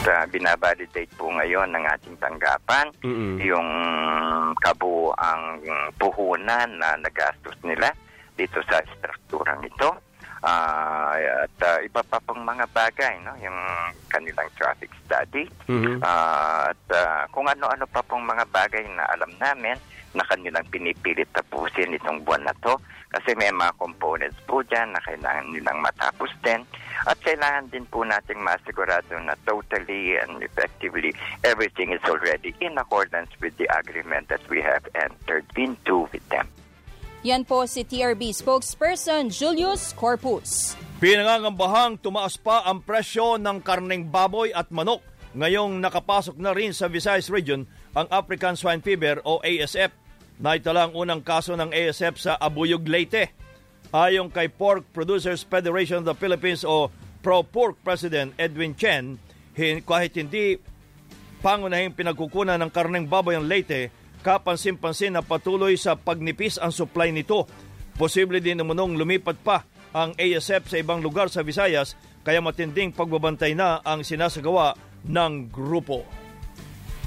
[0.09, 3.37] Uh, binabalidate po ngayon ng ating tanggapan Mm-mm.
[3.45, 3.69] yung
[4.57, 5.61] kabuang
[6.01, 7.93] puhunan na nagastos nila
[8.33, 10.01] dito sa strukturang ito.
[10.39, 13.35] Ah, at ah, iba pa pong mga bagay, no?
[13.43, 13.59] yung
[14.07, 15.51] kanilang traffic study.
[15.67, 15.99] Mhm.
[15.99, 19.75] Ah, at ah, kung ano-ano pa pong mga bagay na alam namin
[20.15, 22.79] na kanilang pinipilit tapusin itong buwan na to
[23.09, 26.61] kasi may mga components po dyan na kailangan nilang matapos din
[27.09, 33.33] at kailangan din po nating masigurado na totally and effectively everything is already in accordance
[33.41, 36.45] with the agreement that we have entered into with them.
[37.27, 40.79] Yan po si TRB spokesperson Julius Corpus.
[41.03, 45.03] Pinangangambahang tumaas pa ang presyo ng karneng baboy at manok
[45.35, 50.08] ngayong nakapasok na rin sa Visayas Region ang African Swine Fever o ASF.
[50.39, 53.34] Naitala ang unang kaso ng ASF sa Abuyog, Leyte.
[53.91, 59.18] Ayon kay Pork Producers Federation of the Philippines o Pro-Pork President Edwin Chen,
[59.59, 60.62] kahit hindi
[61.43, 63.91] pangunahing pinagkukunan ng karneng baboy ang Leyte,
[64.22, 67.51] kapansin-pansin na patuloy sa pagnipis ang supply nito.
[67.99, 73.59] Posible din namunong lumipat pa ang ASF sa ibang lugar sa Visayas kaya matinding pagbabantay
[73.59, 76.07] na ang sinasagawa ng grupo.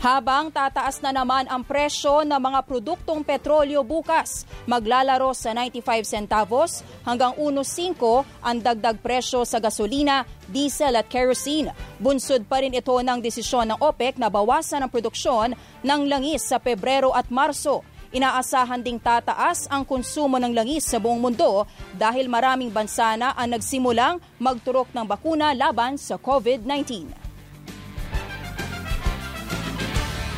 [0.01, 6.81] Habang tataas na naman ang presyo ng mga produktong petrolyo bukas, maglalaro sa 95 centavos
[7.05, 11.69] hanggang 1.5 ang dagdag presyo sa gasolina, diesel at kerosene.
[12.01, 15.53] Bunsod pa rin ito ng desisyon ng OPEC na bawasan ang produksyon
[15.85, 17.85] ng langis sa Pebrero at Marso.
[18.09, 23.53] Inaasahan ding tataas ang konsumo ng langis sa buong mundo dahil maraming bansa na ang
[23.53, 27.20] nagsimulang magturok ng bakuna laban sa COVID-19.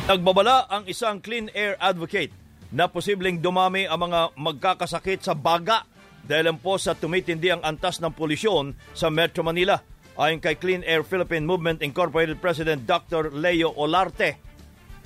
[0.04, 2.28] Nagbabala ang isang clean air advocate
[2.68, 5.88] na posibleng dumami ang mga magkakasakit sa baga
[6.28, 9.80] dahil po sa tumitindi ang antas ng polusyon sa Metro Manila.
[10.20, 13.32] Ayon kay Clean Air Philippine Movement Incorporated President Dr.
[13.32, 14.44] Leo Olarte,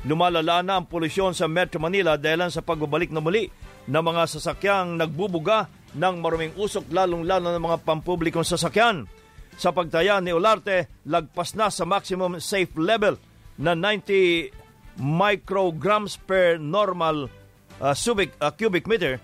[0.03, 3.47] lumalala na ang polusyon sa Metro Manila dahil sa pagbabalik na muli
[3.87, 9.07] ng mga sasakyang nagbubuga ng maruming usok lalong-lalo ng mga pampublikong sasakyan.
[9.55, 13.15] Sa pagtaya ni Olarte, lagpas na sa maximum safe level
[13.63, 14.68] na 90
[14.99, 17.31] micrograms per normal
[17.79, 19.23] uh, cubic, uh, cubic meter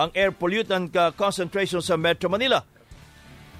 [0.00, 2.64] ang air pollutant ka concentration sa Metro Manila.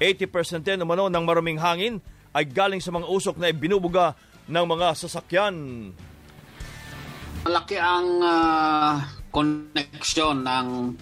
[0.00, 2.00] 80% din umano ng maruming hangin
[2.32, 4.16] ay galing sa mga usok na ibinubuga
[4.48, 5.56] ng mga sasakyan.
[7.44, 8.96] Malaki ang uh,
[9.28, 10.96] connection ng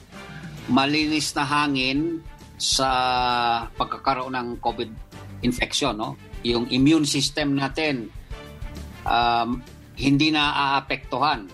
[0.75, 2.19] malinis na hangin
[2.59, 2.91] sa
[3.79, 4.91] pagkakaroon ng COVID
[5.47, 5.95] infection.
[5.95, 6.19] No?
[6.43, 8.11] Yung immune system natin
[9.07, 9.63] um,
[9.99, 11.51] hindi na aapektuhan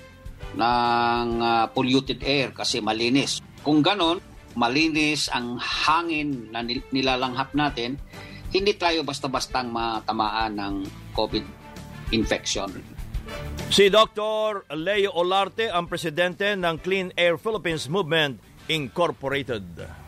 [0.54, 3.40] ng uh, polluted air kasi malinis.
[3.64, 4.20] Kung ganon,
[4.54, 7.98] malinis ang hangin na nilalanghap natin,
[8.54, 10.74] hindi tayo basta-bastang matamaan ng
[11.16, 11.44] COVID
[12.14, 12.70] infection.
[13.72, 14.68] Si Dr.
[14.76, 18.38] Leo Olarte ang presidente ng Clean Air Philippines Movement
[18.70, 20.03] Incorporated.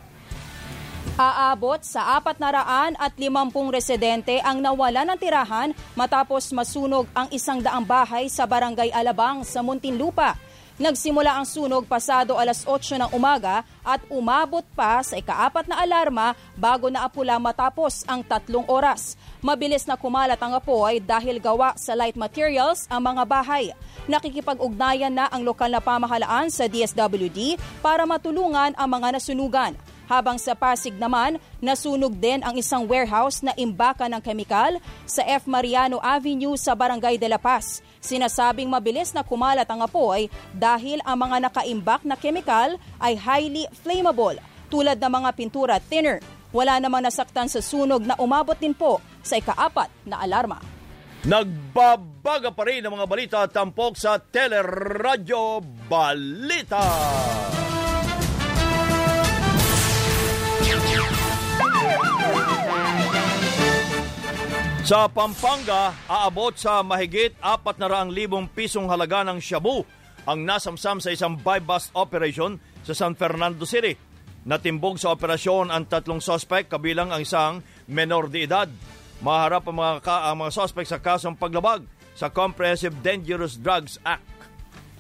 [1.17, 7.25] Aabot sa apat na raan at limampung residente ang nawala ng tirahan matapos masunog ang
[7.33, 10.37] isang daang bahay sa Barangay Alabang sa Muntinlupa.
[10.77, 16.37] Nagsimula ang sunog pasado alas 8 ng umaga at umabot pa sa ikaapat na alarma
[16.53, 19.17] bago na apula matapos ang tatlong oras.
[19.41, 23.73] Mabilis na kumalat ang apoy dahil gawa sa light materials ang mga bahay.
[24.05, 29.73] Nakikipag-ugnayan na ang lokal na pamahalaan sa DSWD para matulungan ang mga nasunugan.
[30.07, 35.51] Habang sa Pasig naman, nasunog din ang isang warehouse na imbaka ng kemikal sa F.
[35.51, 37.83] Mariano Avenue sa Barangay de la Paz.
[37.99, 44.39] Sinasabing mabilis na kumalat ang apoy dahil ang mga nakaimbak na kemikal ay highly flammable
[44.71, 46.23] tulad ng mga pintura thinner.
[46.55, 50.63] Wala namang nasaktan sa sunog na umabot din po sa ikaapat na alarma.
[51.27, 55.59] Nagbabaga pa rin ang mga balita tampok sa Teleradyo
[55.91, 56.87] Balita.
[64.87, 69.83] Sa Pampanga, aabot sa mahigit 400,000 pisong halaga ng shabu
[70.31, 73.99] ang nasamsam sa isang buy-bust operation sa San Fernando City.
[74.47, 78.71] Natimbog sa operasyon ang tatlong suspect kabilang ang isang menor de edad.
[79.27, 81.83] Maharap ang mga, ka, ang mga suspect sa kasong paglabag
[82.15, 84.36] sa Comprehensive Dangerous Drugs Act.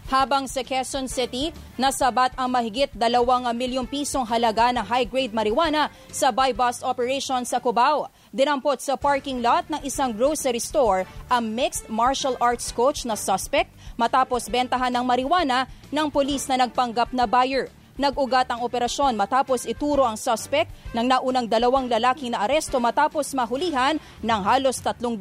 [0.06, 3.02] Habang sa Quezon City, nasabat ang mahigit 2
[3.50, 8.06] milyong pisong halaga ng high-grade marijuana sa buy-bust operation sa Cubao.
[8.30, 13.66] Dinampot sa parking lot ng isang grocery store ang mixed martial arts coach na suspect
[13.98, 17.66] matapos bentahan ng marijuana ng polis na nagpanggap na buyer.
[17.98, 23.98] Nag-ugat ang operasyon matapos ituro ang suspect ng naunang dalawang lalaki na aresto matapos mahulihan
[24.22, 25.18] ng halos 300,000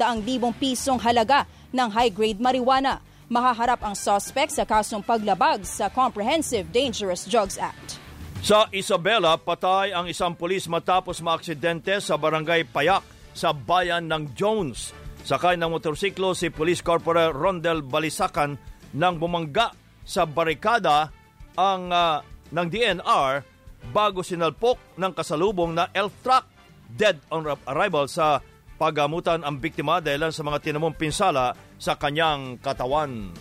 [0.62, 3.02] pisong halaga ng high-grade marijuana.
[3.26, 7.98] Mahaharap ang suspect sa kasong paglabag sa Comprehensive Dangerous Drugs Act.
[8.46, 13.02] Sa Isabela, patay ang isang pulis matapos maaksidente sa barangay Payak
[13.34, 14.94] sa bayan ng Jones.
[15.26, 18.62] Sakay ng motorsiklo si Police Corporal Rondel Balisakan
[18.94, 19.74] nang bumangga
[20.06, 21.10] sa barikada
[21.58, 22.22] ang uh,
[22.54, 23.42] ng DNR
[23.90, 26.46] bago sinalpok ng kasalubong na elf truck.
[26.86, 28.38] Dead on arrival sa
[28.76, 33.32] pagamutan ang biktima dahil sa mga tinamong pinsala sa kanyang katawan.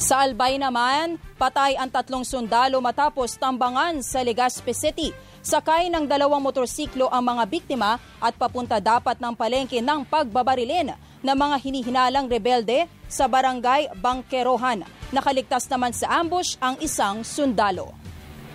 [0.00, 5.12] Sa Albay naman, patay ang tatlong sundalo matapos tambangan sa Legazpi City.
[5.44, 11.36] Sakay ng dalawang motorsiklo ang mga biktima at papunta dapat ng palengke ng pagbabarilin ng
[11.36, 14.88] mga hinihinalang rebelde sa barangay Bangkerohan.
[15.12, 17.92] Nakaligtas naman sa ambush ang isang sundalo.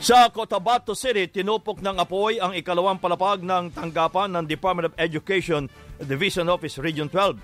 [0.02, 5.70] Sa Cotabato City, tinupok ng apoy ang ikalawang palapag ng tanggapan ng Department of Education
[6.04, 7.40] Division Office Region 12.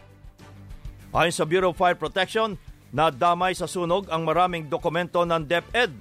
[1.11, 2.55] Ayon sa Bureau of Fire Protection,
[2.91, 5.95] Nadamay sa sunog ang maraming dokumento ng DepEd.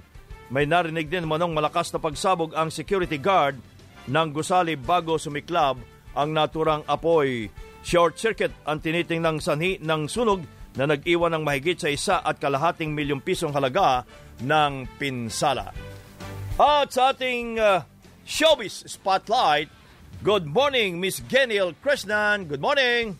[0.51, 3.55] May narinig din manong malakas na pagsabog ang security guard
[4.11, 5.79] ng gusali bago sumiklab
[6.11, 7.47] ang naturang apoy.
[7.79, 10.43] Short circuit ang tiniting ng sanhi ng sunog
[10.75, 14.03] na nag-iwan ng mahigit sa isa at kalahating milyong pisong halaga
[14.43, 15.71] ng pinsala.
[16.59, 17.87] At sa ating uh,
[18.27, 19.71] showbiz spotlight,
[20.23, 22.47] good morning Miss Geniel Krishnan.
[22.47, 23.17] Good morning!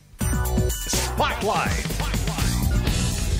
[0.69, 1.85] Spotlight!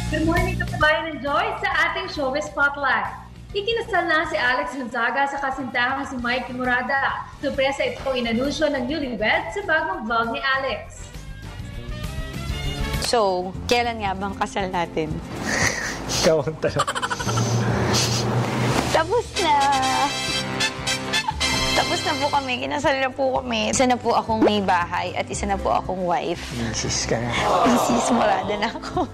[0.09, 3.07] Good morning to Kabayan and Joy sa ating showbiz spotlight.
[3.53, 7.27] Ikinasal na si Alex Gonzaga sa kasintahan si Mike Murada.
[7.39, 11.05] Sorpresa ito inanunsyo ng newlywed sa bagong vlog ni Alex.
[13.05, 15.11] So, kailan nga bang kasal natin?
[16.23, 16.89] Ikaw ang tanong.
[18.95, 20.30] Tapos na.
[21.81, 22.61] Tapos na po kami.
[22.61, 23.73] Kinasal na po kami.
[23.73, 26.53] Isa na po akong may bahay at isa na po akong wife.
[26.61, 27.33] Misis ka na.
[27.65, 29.09] Misis, mulada na ako.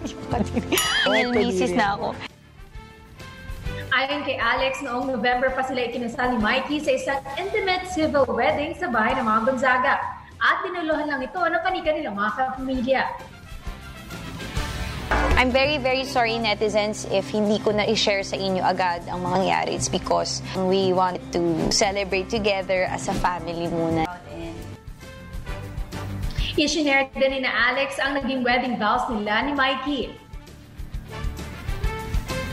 [1.16, 2.12] Yung misis na ako.
[3.96, 8.76] Ayon kay Alex, noong November pa sila ikinasal ni Mikey sa isang intimate civil wedding
[8.76, 10.04] sa bahay ng mga Gonzaga.
[10.36, 13.02] At dinuluhan lang ito ng kanilang mga kapamilya.
[15.38, 19.38] I'm very, very sorry, netizens, if hindi ko na i-share sa inyo agad ang mga
[19.38, 19.72] nangyari.
[19.78, 24.10] It's because we wanted to celebrate together as a family muna.
[26.58, 30.10] I-shinare din ni na Alex ang naging wedding vows nila ni Mikey.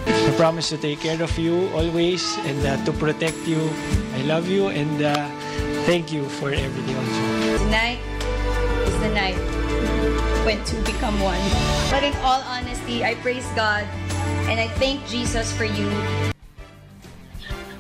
[0.05, 3.65] I promise to take care of you always and uh, to protect you.
[4.21, 5.25] I love you and uh,
[5.89, 7.65] thank you for everything also.
[7.65, 8.05] Tonight
[8.85, 9.41] is the night
[10.45, 11.41] when two become one.
[11.89, 13.89] But in all honesty, I praise God
[14.45, 15.89] and I thank Jesus for you.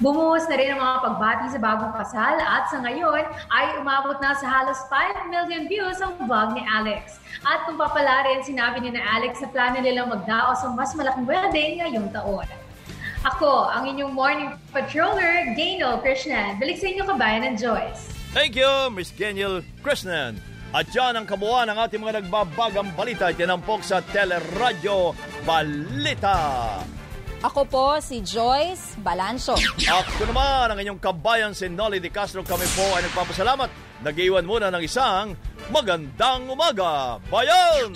[0.01, 4.33] Bumuhos na rin ang mga pagbati sa bagong kasal at sa ngayon ay umabot na
[4.33, 7.21] sa halos 5 million views ang vlog ni Alex.
[7.45, 11.29] At kung papala rin, sinabi ni na Alex sa plano nilang magdaos ng mas malaking
[11.29, 12.49] wedding ngayong taon.
[13.29, 16.57] Ako, ang inyong morning patroller, Gaynol Krishnan.
[16.57, 18.09] Balik sa inyo kabayan ng Joyce.
[18.33, 20.54] Thank you, Miss Geniel Krishnan.
[20.75, 23.31] At yan ang kabuuan ng ating mga nagbabagang balita.
[23.31, 25.15] Tinampok sa Teleradyo
[25.47, 26.83] Balita.
[27.47, 29.55] Ako po si Joyce Balanso.
[29.87, 32.43] Ako naman ang inyong kabayan si Nolly Di Castro.
[32.43, 33.71] Kami po ay nagpapasalamat.
[34.03, 35.39] Nag-iwan muna ng isang
[35.71, 37.23] magandang umaga.
[37.31, 37.95] Bayan!